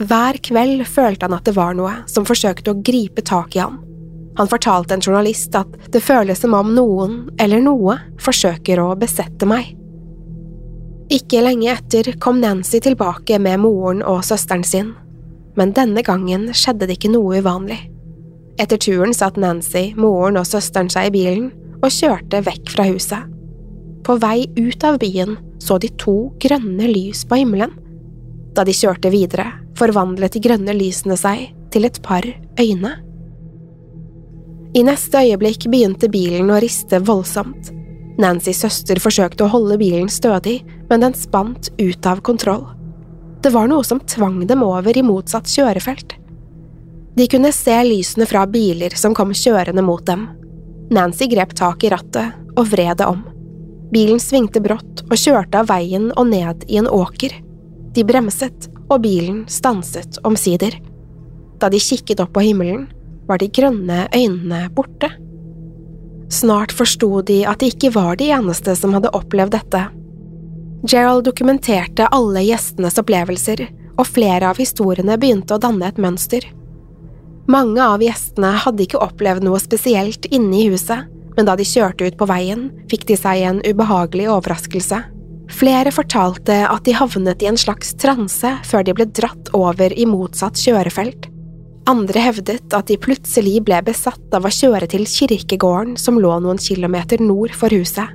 Hver 0.00 0.38
kveld 0.40 0.86
følte 0.88 1.28
han 1.28 1.36
at 1.36 1.44
det 1.44 1.54
var 1.58 1.76
noe 1.76 1.92
som 2.08 2.24
forsøkte 2.24 2.72
å 2.72 2.80
gripe 2.80 3.20
tak 3.20 3.58
i 3.58 3.60
ham. 3.60 3.76
Han 4.40 4.48
fortalte 4.48 4.96
en 4.96 5.04
journalist 5.04 5.52
at 5.60 5.76
det 5.92 6.00
føles 6.00 6.40
som 6.40 6.56
om 6.56 6.72
noen 6.72 7.20
eller 7.36 7.60
noe 7.60 7.98
forsøker 8.24 8.80
å 8.80 8.94
besette 8.96 9.44
meg. 9.44 9.74
Ikke 11.10 11.40
lenge 11.42 11.72
etter 11.72 12.06
kom 12.22 12.38
Nancy 12.38 12.78
tilbake 12.78 13.40
med 13.42 13.58
moren 13.64 14.04
og 14.06 14.22
søsteren 14.22 14.62
sin, 14.62 14.92
men 15.58 15.72
denne 15.74 16.04
gangen 16.06 16.52
skjedde 16.54 16.86
det 16.86 17.00
ikke 17.00 17.10
noe 17.10 17.40
uvanlig. 17.42 17.80
Etter 18.62 18.78
turen 18.78 19.14
satt 19.16 19.40
Nancy, 19.40 19.90
moren 19.98 20.38
og 20.38 20.46
søsteren 20.46 20.90
seg 20.92 21.08
i 21.08 21.14
bilen 21.16 21.48
og 21.80 21.90
kjørte 21.90 22.44
vekk 22.46 22.70
fra 22.76 22.86
huset. 22.86 23.26
På 24.06 24.20
vei 24.22 24.44
ut 24.54 24.86
av 24.86 25.00
byen 25.02 25.34
så 25.60 25.80
de 25.82 25.90
to 25.98 26.30
grønne 26.40 26.86
lys 26.92 27.24
på 27.26 27.40
himmelen. 27.40 27.74
Da 28.54 28.62
de 28.66 28.74
kjørte 28.74 29.10
videre, 29.10 29.48
forvandlet 29.78 30.36
de 30.36 30.44
grønne 30.46 30.76
lysene 30.78 31.18
seg 31.18 31.50
til 31.74 31.90
et 31.90 31.98
par 32.06 32.26
øyne. 32.60 32.94
I 34.78 34.86
neste 34.86 35.26
øyeblikk 35.26 35.66
begynte 35.66 36.10
bilen 36.12 36.54
å 36.54 36.62
riste 36.62 37.02
voldsomt. 37.02 37.74
Nancys 38.20 38.60
søster 38.60 39.00
forsøkte 39.00 39.46
å 39.46 39.52
holde 39.52 39.78
bilen 39.80 40.10
stødig, 40.12 40.60
men 40.90 41.04
den 41.04 41.16
spant 41.16 41.70
ut 41.80 42.06
av 42.06 42.20
kontroll. 42.26 42.66
Det 43.40 43.52
var 43.54 43.70
noe 43.70 43.84
som 43.86 44.02
tvang 44.04 44.42
dem 44.46 44.64
over 44.66 44.96
i 44.96 45.04
motsatt 45.04 45.48
kjørefelt. 45.48 46.18
De 47.16 47.26
kunne 47.30 47.52
se 47.56 47.74
lysene 47.84 48.28
fra 48.28 48.44
biler 48.46 48.94
som 48.96 49.16
kom 49.16 49.32
kjørende 49.36 49.82
mot 49.84 50.04
dem. 50.06 50.28
Nancy 50.92 51.30
grep 51.30 51.54
tak 51.56 51.84
i 51.84 51.90
rattet 51.92 52.58
og 52.58 52.68
vred 52.70 52.98
det 53.00 53.08
om. 53.08 53.22
Bilen 53.90 54.20
svingte 54.22 54.62
brått 54.62 55.02
og 55.08 55.16
kjørte 55.18 55.62
av 55.62 55.70
veien 55.70 56.10
og 56.12 56.28
ned 56.30 56.66
i 56.68 56.78
en 56.78 56.90
åker. 56.90 57.32
De 57.94 58.04
bremset, 58.06 58.68
og 58.90 59.02
bilen 59.02 59.44
stanset 59.50 60.18
omsider. 60.26 60.76
Da 61.62 61.70
de 61.70 61.78
kikket 61.82 62.22
opp 62.22 62.32
på 62.34 62.44
himmelen, 62.44 62.88
var 63.26 63.38
de 63.38 63.50
grønne 63.50 64.04
øynene 64.14 64.64
borte. 64.74 65.10
Snart 66.30 66.72
forsto 66.72 67.22
de 67.26 67.42
at 67.48 67.60
de 67.60 67.70
ikke 67.72 67.90
var 67.94 68.16
de 68.20 68.30
eneste 68.30 68.76
som 68.78 68.94
hadde 68.94 69.10
opplevd 69.16 69.56
dette. 69.56 69.82
Gerald 70.86 71.26
dokumenterte 71.26 72.06
alle 72.14 72.44
gjestenes 72.46 72.96
opplevelser, 73.02 73.66
og 73.98 74.08
flere 74.08 74.48
av 74.48 74.60
historiene 74.62 75.18
begynte 75.20 75.56
å 75.56 75.60
danne 75.60 75.90
et 75.90 75.98
mønster. 76.00 76.46
Mange 77.50 77.82
av 77.82 78.00
gjestene 78.04 78.52
hadde 78.62 78.86
ikke 78.86 79.00
opplevd 79.02 79.44
noe 79.44 79.58
spesielt 79.60 80.28
inne 80.30 80.62
i 80.62 80.68
huset, 80.70 81.08
men 81.36 81.48
da 81.48 81.56
de 81.58 81.66
kjørte 81.66 82.06
ut 82.06 82.18
på 82.20 82.28
veien, 82.30 82.68
fikk 82.90 83.08
de 83.10 83.16
seg 83.18 83.42
en 83.48 83.60
ubehagelig 83.66 84.28
overraskelse. 84.30 85.02
Flere 85.50 85.90
fortalte 85.90 86.60
at 86.68 86.86
de 86.86 86.94
havnet 86.94 87.42
i 87.42 87.48
en 87.50 87.58
slags 87.58 87.92
transe 87.98 88.54
før 88.70 88.86
de 88.86 88.94
ble 88.94 89.08
dratt 89.18 89.50
over 89.56 89.92
i 89.92 90.06
motsatt 90.06 90.58
kjørefelt. 90.62 91.26
Andre 91.90 92.22
hevdet 92.22 92.74
at 92.76 92.86
de 92.86 92.98
plutselig 93.00 93.58
ble 93.66 93.80
besatt 93.82 94.34
av 94.36 94.44
å 94.46 94.52
kjøre 94.54 94.86
til 94.92 95.06
kirkegården 95.10 95.96
som 95.98 96.20
lå 96.22 96.36
noen 96.42 96.60
kilometer 96.62 97.22
nord 97.24 97.54
for 97.56 97.72
huset. 97.74 98.12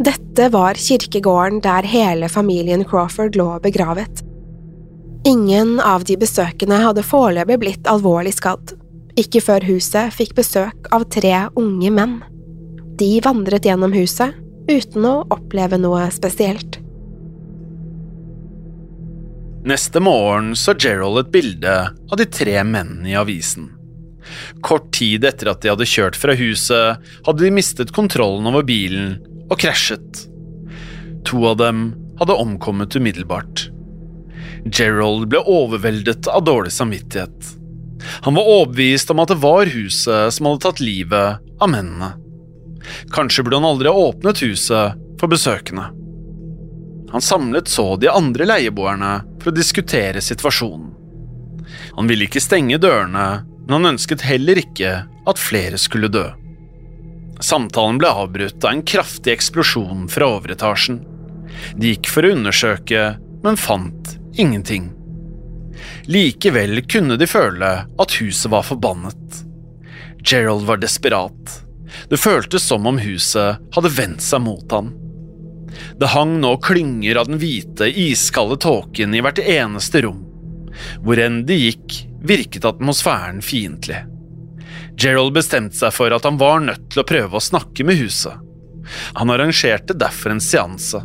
Dette 0.00 0.46
var 0.54 0.78
kirkegården 0.78 1.58
der 1.64 1.88
hele 1.90 2.28
familien 2.30 2.84
Crawford 2.86 3.34
lå 3.36 3.48
begravet. 3.64 4.22
Ingen 5.26 5.80
av 5.84 6.06
de 6.08 6.16
besøkende 6.20 6.78
hadde 6.80 7.04
foreløpig 7.04 7.58
blitt 7.60 7.90
alvorlig 7.90 8.32
skadd, 8.38 8.76
ikke 9.18 9.42
før 9.44 9.66
huset 9.68 10.14
fikk 10.14 10.36
besøk 10.38 10.86
av 10.94 11.08
tre 11.12 11.34
unge 11.58 11.90
menn. 11.92 12.20
De 13.00 13.16
vandret 13.24 13.66
gjennom 13.66 13.92
huset 13.96 14.38
uten 14.70 15.08
å 15.08 15.16
oppleve 15.34 15.80
noe 15.82 16.06
spesielt. 16.14 16.78
Neste 19.64 20.00
morgen 20.00 20.56
så 20.56 20.74
Gerald 20.78 21.18
et 21.20 21.32
bilde 21.32 21.74
av 22.10 22.16
de 22.16 22.24
tre 22.24 22.62
mennene 22.64 23.10
i 23.10 23.16
avisen. 23.18 23.66
Kort 24.64 24.88
tid 24.96 25.24
etter 25.28 25.50
at 25.52 25.60
de 25.60 25.68
hadde 25.72 25.88
kjørt 25.88 26.16
fra 26.16 26.32
huset, 26.38 27.10
hadde 27.26 27.44
de 27.44 27.50
mistet 27.52 27.92
kontrollen 27.92 28.48
over 28.48 28.64
bilen 28.64 29.18
og 29.50 29.58
krasjet. 29.60 30.24
To 31.28 31.44
av 31.50 31.58
dem 31.60 31.90
hadde 32.22 32.38
omkommet 32.40 32.96
umiddelbart. 32.96 33.66
Gerald 34.64 35.28
ble 35.28 35.44
overveldet 35.44 36.28
av 36.32 36.44
dårlig 36.48 36.72
samvittighet. 36.72 37.52
Han 38.24 38.40
var 38.40 38.48
overbevist 38.48 39.12
om 39.12 39.20
at 39.20 39.28
det 39.28 39.40
var 39.44 39.68
huset 39.76 40.32
som 40.32 40.48
hadde 40.48 40.64
tatt 40.64 40.80
livet 40.80 41.52
av 41.60 41.68
mennene. 41.68 42.14
Kanskje 43.12 43.44
burde 43.44 43.60
han 43.60 43.72
aldri 43.74 43.92
ha 43.92 44.08
åpnet 44.08 44.40
huset 44.40 45.08
for 45.20 45.28
besøkende. 45.28 45.90
Han 47.10 47.20
samlet 47.24 47.68
så 47.68 47.96
de 47.96 48.08
andre 48.08 48.46
leieboerne 48.46 49.12
for 49.40 49.50
å 49.50 49.56
diskutere 49.56 50.22
situasjonen. 50.22 50.92
Han 51.96 52.10
ville 52.10 52.26
ikke 52.26 52.42
stenge 52.42 52.78
dørene, 52.78 53.42
men 53.66 53.76
han 53.76 53.94
ønsket 53.94 54.22
heller 54.26 54.60
ikke 54.62 54.92
at 55.28 55.42
flere 55.42 55.78
skulle 55.78 56.10
dø. 56.12 56.28
Samtalen 57.40 57.98
ble 57.98 58.10
avbrutt 58.22 58.64
av 58.64 58.74
en 58.74 58.84
kraftig 58.86 59.32
eksplosjon 59.32 60.06
fra 60.12 60.28
overetasjen. 60.36 61.00
De 61.76 61.94
gikk 61.94 62.10
for 62.12 62.26
å 62.26 62.32
undersøke, 62.36 63.04
men 63.42 63.58
fant 63.58 64.16
ingenting. 64.38 64.90
Likevel 66.10 66.82
kunne 66.90 67.16
de 67.20 67.26
føle 67.30 67.70
at 67.86 68.16
huset 68.20 68.50
var 68.52 68.66
forbannet. 68.68 69.42
Gerald 70.22 70.66
var 70.68 70.80
desperat. 70.82 71.60
Det 72.10 72.20
føltes 72.20 72.66
som 72.68 72.86
om 72.86 73.00
huset 73.00 73.60
hadde 73.74 73.94
vendt 73.96 74.22
seg 74.22 74.44
mot 74.44 74.74
han. 74.74 74.92
Det 76.00 76.12
hang 76.14 76.38
nå 76.42 76.54
klynger 76.64 77.20
av 77.20 77.30
den 77.30 77.40
hvite, 77.40 77.88
iskalde 77.88 78.58
tåken 78.62 79.14
i 79.14 79.22
hvert 79.24 79.40
eneste 79.42 80.02
rom. 80.06 80.24
Hvor 81.04 81.20
enn 81.20 81.42
de 81.48 81.58
gikk, 81.66 82.00
virket 82.24 82.66
atmosfæren 82.68 83.40
fiendtlig. 83.44 84.02
Gerald 85.00 85.32
bestemte 85.36 85.78
seg 85.78 85.94
for 85.96 86.12
at 86.12 86.26
han 86.28 86.38
var 86.40 86.60
nødt 86.64 86.90
til 86.92 87.02
å 87.02 87.08
prøve 87.08 87.38
å 87.38 87.44
snakke 87.44 87.86
med 87.88 88.00
huset. 88.00 88.36
Han 89.16 89.30
arrangerte 89.32 89.96
derfor 89.96 90.34
en 90.34 90.42
seanse. 90.44 91.00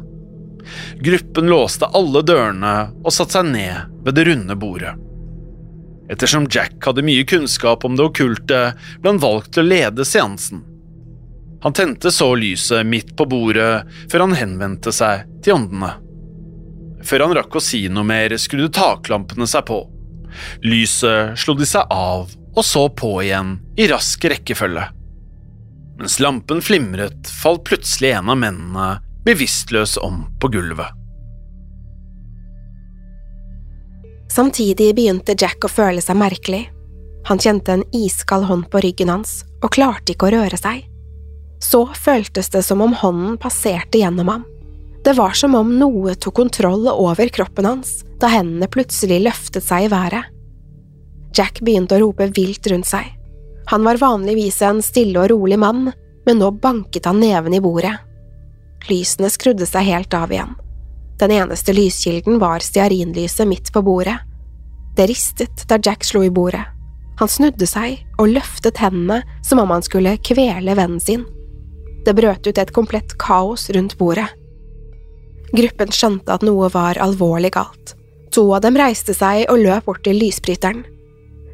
Gruppen 0.99 1.49
låste 1.51 1.87
alle 1.93 2.23
dørene 2.25 2.75
og 3.03 3.13
satte 3.13 3.37
seg 3.37 3.51
ned 3.53 3.97
ved 4.05 4.17
det 4.17 4.25
runde 4.29 4.57
bordet. 4.59 4.95
Ettersom 6.09 6.47
Jack 6.51 6.77
hadde 6.85 7.05
mye 7.05 7.25
kunnskap 7.25 7.85
om 7.85 7.95
det 7.97 8.05
okkulte, 8.05 8.61
ble 9.01 9.13
han 9.13 9.21
valgt 9.21 9.55
til 9.55 9.65
å 9.65 9.69
lede 9.71 10.05
seansen. 10.05 10.61
Han 11.65 11.73
tente 11.73 12.11
så 12.11 12.35
lyset 12.35 12.85
midt 12.85 13.15
på 13.17 13.25
bordet 13.25 13.87
før 14.11 14.27
han 14.27 14.35
henvendte 14.37 14.91
seg 14.93 15.23
til 15.41 15.55
åndene. 15.55 15.95
Før 17.01 17.23
han 17.25 17.33
rakk 17.39 17.57
å 17.57 17.61
si 17.63 17.79
noe 17.89 18.05
mer, 18.05 18.35
skrudde 18.37 18.69
taklampene 18.77 19.47
seg 19.49 19.65
på. 19.65 19.79
Lyset 20.61 21.33
slo 21.41 21.57
de 21.57 21.65
seg 21.65 21.89
av 21.89 22.29
og 22.53 22.61
så 22.69 22.85
på 22.93 23.15
igjen 23.23 23.55
i 23.81 23.89
rask 23.89 24.29
rekkefølge. 24.29 24.85
Mens 25.97 26.19
lampen 26.21 26.61
flimret, 26.61 27.33
falt 27.41 27.65
plutselig 27.65 28.13
en 28.13 28.29
av 28.29 28.37
mennene 28.45 28.87
bevisstløs 29.25 29.97
om 30.05 30.21
på 30.37 30.53
gulvet. 30.53 30.93
Samtidig 34.29 34.93
begynte 34.93 35.33
Jack 35.33 35.65
å 35.65 35.77
føle 35.81 36.01
seg 36.05 36.21
merkelig. 36.21 36.67
Han 37.25 37.41
kjente 37.41 37.73
en 37.73 37.89
iskald 38.05 38.45
hånd 38.53 38.69
på 38.69 38.85
ryggen 38.85 39.17
hans 39.17 39.39
og 39.63 39.71
klarte 39.73 40.13
ikke 40.13 40.29
å 40.29 40.37
røre 40.43 40.61
seg. 40.61 40.91
Så 41.59 41.85
føltes 41.97 42.49
det 42.53 42.63
som 42.67 42.81
om 42.81 42.93
hånden 42.93 43.37
passerte 43.41 44.01
gjennom 44.01 44.27
ham. 44.31 44.45
Det 45.05 45.13
var 45.13 45.35
som 45.37 45.55
om 45.55 45.75
noe 45.79 46.15
tok 46.15 46.33
kontroll 46.33 46.87
over 46.89 47.29
kroppen 47.29 47.67
hans 47.69 47.99
da 48.21 48.31
hendene 48.33 48.69
plutselig 48.71 49.19
løftet 49.21 49.63
seg 49.63 49.85
i 49.85 49.91
været. 49.91 50.31
Jack 51.35 51.59
begynte 51.61 51.97
å 51.97 52.05
rope 52.05 52.29
vilt 52.33 52.67
rundt 52.71 52.89
seg. 52.89 53.11
Han 53.69 53.85
var 53.85 53.99
vanligvis 54.01 54.61
en 54.65 54.81
stille 54.85 55.19
og 55.19 55.29
rolig 55.33 55.59
mann, 55.59 55.89
men 56.25 56.39
nå 56.41 56.51
banket 56.61 57.05
han 57.05 57.19
neven 57.21 57.53
i 57.53 57.61
bordet. 57.61 57.93
Lysene 58.89 59.29
skrudde 59.33 59.67
seg 59.69 59.87
helt 59.89 60.13
av 60.13 60.33
igjen. 60.33 60.55
Den 61.19 61.31
eneste 61.31 61.73
lyskilden 61.73 62.39
var 62.41 62.63
stearinlyset 62.65 63.47
midt 63.47 63.71
på 63.73 63.83
bordet. 63.85 64.17
Det 64.95 65.09
ristet 65.11 65.67
da 65.69 65.77
Jack 65.77 66.03
slo 66.07 66.23
i 66.23 66.31
bordet. 66.33 66.63
Han 67.19 67.31
snudde 67.31 67.67
seg 67.67 68.01
og 68.19 68.33
løftet 68.33 68.79
hendene 68.81 69.21
som 69.45 69.61
om 69.61 69.71
han 69.71 69.83
skulle 69.85 70.17
kvele 70.23 70.75
vennen 70.75 70.99
sin. 71.03 71.23
Det 72.05 72.13
brøt 72.13 72.47
ut 72.47 72.57
et 72.61 72.73
komplett 72.73 73.15
kaos 73.21 73.69
rundt 73.73 73.97
bordet. 73.97 74.27
Gruppen 75.55 75.93
skjønte 75.93 76.33
at 76.33 76.43
noe 76.45 76.69
var 76.73 76.99
alvorlig 77.01 77.53
galt. 77.55 77.95
To 78.35 78.49
av 78.55 78.65
dem 78.65 78.77
reiste 78.77 79.15
seg 79.15 79.45
og 79.51 79.61
løp 79.61 79.87
bort 79.87 80.03
til 80.05 80.19
lysbryteren. 80.19 80.83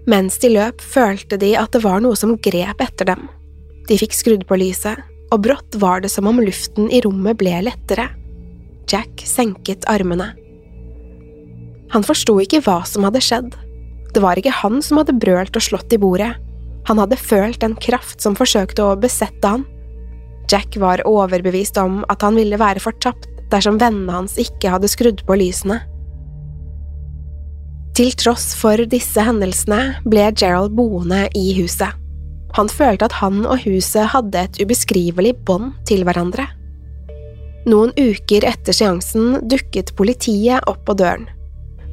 Mens 0.10 0.40
de 0.42 0.50
løp, 0.56 0.82
følte 0.82 1.38
de 1.38 1.54
at 1.60 1.72
det 1.76 1.84
var 1.84 2.02
noe 2.02 2.18
som 2.18 2.34
grep 2.42 2.82
etter 2.82 3.12
dem. 3.12 3.28
De 3.88 3.98
fikk 4.00 4.16
skrudd 4.18 4.48
på 4.50 4.58
lyset, 4.58 4.98
og 5.32 5.44
brått 5.46 5.78
var 5.80 6.02
det 6.02 6.12
som 6.12 6.28
om 6.28 6.42
luften 6.42 6.90
i 6.92 7.02
rommet 7.06 7.38
ble 7.40 7.54
lettere. 7.68 8.10
Jack 8.90 9.24
senket 9.24 9.86
armene. 9.88 10.34
Han 11.94 12.06
forsto 12.08 12.38
ikke 12.42 12.64
hva 12.66 12.82
som 12.88 13.06
hadde 13.08 13.22
skjedd. 13.24 13.54
Det 14.12 14.24
var 14.24 14.40
ikke 14.40 14.56
han 14.64 14.82
som 14.84 15.00
hadde 15.00 15.20
brølt 15.22 15.56
og 15.56 15.64
slått 15.64 15.94
i 15.94 16.00
bordet. 16.02 16.34
Han 16.90 17.00
hadde 17.00 17.20
følt 17.20 17.64
en 17.64 17.78
kraft 17.80 18.24
som 18.24 18.36
forsøkte 18.36 18.84
å 18.84 18.98
besette 19.00 19.48
han. 19.48 19.68
Jack 20.52 20.76
var 20.82 21.04
overbevist 21.08 21.78
om 21.80 22.02
at 22.12 22.24
han 22.26 22.36
ville 22.36 22.60
være 22.60 22.84
fortapt 22.84 23.30
dersom 23.52 23.80
vennene 23.80 24.14
hans 24.14 24.38
ikke 24.42 24.72
hadde 24.74 24.90
skrudd 24.92 25.24
på 25.28 25.38
lysene. 25.40 25.82
Til 27.96 28.14
tross 28.16 28.54
for 28.56 28.80
disse 28.92 29.24
hendelsene 29.24 29.98
ble 30.08 30.30
Gerald 30.40 30.72
boende 30.78 31.26
i 31.38 31.52
huset. 31.60 31.92
Han 32.56 32.72
følte 32.72 33.08
at 33.08 33.18
han 33.20 33.44
og 33.46 33.64
huset 33.64 34.12
hadde 34.12 34.46
et 34.48 34.60
ubeskrivelig 34.64 35.36
bånd 35.48 35.74
til 35.88 36.04
hverandre. 36.08 36.48
Noen 37.70 37.92
uker 38.00 38.48
etter 38.48 38.76
seansen 38.76 39.38
dukket 39.52 39.94
politiet 40.00 40.66
opp 40.68 40.82
på 40.88 40.96
døren. 40.98 41.28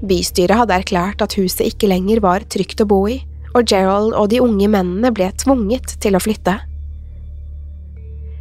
Bystyret 0.06 0.56
hadde 0.62 0.78
erklært 0.78 1.22
at 1.22 1.34
huset 1.38 1.66
ikke 1.66 1.90
lenger 1.90 2.22
var 2.24 2.46
trygt 2.50 2.80
å 2.82 2.88
bo 2.88 3.02
i, 3.10 3.18
og 3.54 3.66
Gerald 3.68 4.14
og 4.14 4.30
de 4.32 4.40
unge 4.42 4.70
mennene 4.70 5.10
ble 5.14 5.28
tvunget 5.42 5.98
til 6.02 6.16
å 6.16 6.22
flytte. 6.22 6.56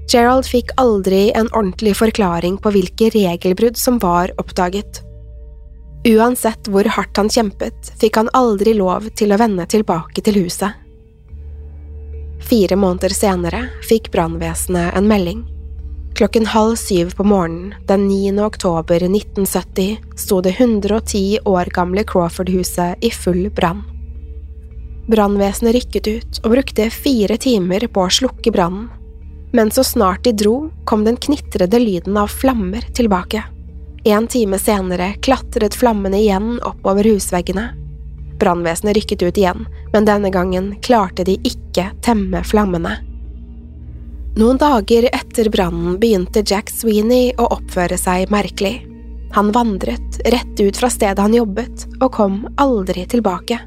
Gerald 0.07 0.47
fikk 0.47 0.71
aldri 0.79 1.31
en 1.35 1.49
ordentlig 1.51 1.97
forklaring 1.99 2.55
på 2.63 2.71
hvilke 2.71 3.09
regelbrudd 3.11 3.75
som 3.77 3.97
var 3.99 4.31
oppdaget. 4.39 5.01
Uansett 6.07 6.69
hvor 6.71 6.87
hardt 6.95 7.17
han 7.19 7.27
kjempet, 7.29 7.91
fikk 7.99 8.15
han 8.21 8.29
aldri 8.37 8.77
lov 8.77 9.09
til 9.19 9.33
å 9.35 9.39
vende 9.41 9.65
tilbake 9.67 10.23
til 10.23 10.39
huset. 10.45 10.71
Fire 12.47 12.77
måneder 12.79 13.11
senere 13.11 13.65
fikk 13.89 14.07
brannvesenet 14.13 14.95
en 14.95 15.09
melding. 15.09 15.43
Klokken 16.17 16.47
halv 16.53 16.77
syv 16.79 17.11
på 17.17 17.25
morgenen 17.27 17.75
den 17.89 18.07
9. 18.07 18.39
oktober 18.45 19.03
1970 19.03 20.15
sto 20.15 20.39
det 20.41 20.55
110 20.55 21.43
år 21.43 21.67
gamle 21.75 22.05
Crawford-huset 22.07 23.03
i 23.03 23.11
full 23.11 23.49
brann. 23.51 23.83
Brannvesenet 25.11 25.75
rykket 25.75 26.07
ut 26.07 26.39
og 26.45 26.55
brukte 26.55 26.87
fire 26.95 27.37
timer 27.39 27.85
på 27.91 28.07
å 28.07 28.13
slukke 28.21 28.55
brannen 28.55 28.87
men 29.51 29.71
så 29.71 29.83
snart 29.83 30.23
de 30.23 30.31
dro, 30.31 30.69
kom 30.85 31.03
den 31.03 31.17
knitrede 31.17 31.79
lyden 31.79 32.17
av 32.17 32.27
flammer 32.27 32.81
tilbake. 32.93 33.43
En 34.03 34.27
time 34.27 34.59
senere 34.59 35.13
klatret 35.21 35.75
flammene 35.75 36.19
igjen 36.19 36.57
oppover 36.63 37.03
husveggene. 37.03 37.69
Brannvesenet 38.39 38.95
rykket 38.95 39.23
ut 39.23 39.37
igjen, 39.37 39.65
men 39.93 40.05
denne 40.05 40.29
gangen 40.29 40.75
klarte 40.81 41.25
de 41.27 41.37
ikke 41.43 41.89
temme 42.05 42.43
flammene. 42.45 42.97
Noen 44.37 44.59
dager 44.61 45.09
etter 45.09 45.49
brannen 45.49 45.97
begynte 45.99 46.43
Jack 46.45 46.69
Sweeney 46.69 47.31
å 47.41 47.47
oppføre 47.57 47.97
seg 47.97 48.29
merkelig. 48.29 48.83
Han 49.33 49.49
vandret 49.51 50.21
rett 50.29 50.61
ut 50.61 50.77
fra 50.77 50.91
stedet 50.93 51.19
han 51.19 51.33
jobbet, 51.33 51.87
og 51.99 52.13
kom 52.13 52.43
aldri 52.61 53.07
tilbake. 53.09 53.57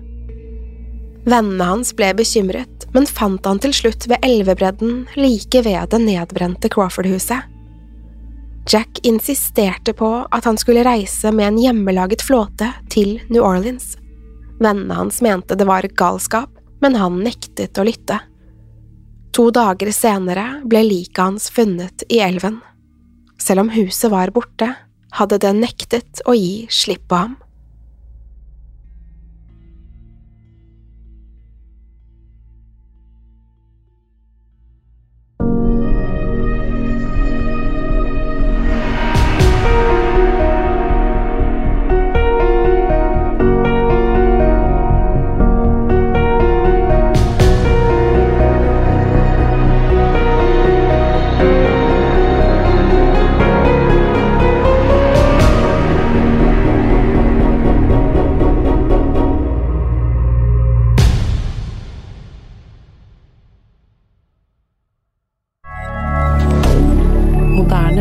Vennene 1.31 1.66
hans 1.69 1.93
ble 1.95 2.11
bekymret, 2.19 2.87
men 2.95 3.07
fant 3.07 3.45
han 3.47 3.61
til 3.62 3.75
slutt 3.77 4.09
ved 4.11 4.25
elvebredden 4.27 5.05
like 5.21 5.62
ved 5.62 5.93
det 5.93 6.01
nedbrente 6.03 6.71
Crawford-huset. 6.73 7.47
Jack 8.71 9.01
insisterte 9.07 9.95
på 9.97 10.09
at 10.31 10.47
han 10.47 10.59
skulle 10.61 10.85
reise 10.87 11.31
med 11.35 11.49
en 11.49 11.61
hjemmelaget 11.61 12.23
flåte 12.23 12.73
til 12.93 13.19
New 13.29 13.43
Orleans. 13.47 13.97
Vennene 14.61 14.99
hans 14.99 15.21
mente 15.25 15.57
det 15.57 15.66
var 15.69 15.87
galskap, 15.97 16.51
men 16.81 16.99
han 16.99 17.21
nektet 17.25 17.79
å 17.79 17.87
lytte. 17.87 18.19
To 19.37 19.49
dager 19.55 19.93
senere 19.95 20.61
ble 20.66 20.83
liket 20.87 21.23
hans 21.23 21.49
funnet 21.55 22.05
i 22.11 22.21
elven. 22.25 22.59
Selv 23.40 23.64
om 23.64 23.73
huset 23.73 24.11
var 24.12 24.33
borte, 24.35 24.73
hadde 25.16 25.38
det 25.43 25.53
nektet 25.57 26.23
å 26.29 26.35
gi 26.37 26.66
slipp 26.71 27.07
på 27.11 27.23
ham. 27.23 27.38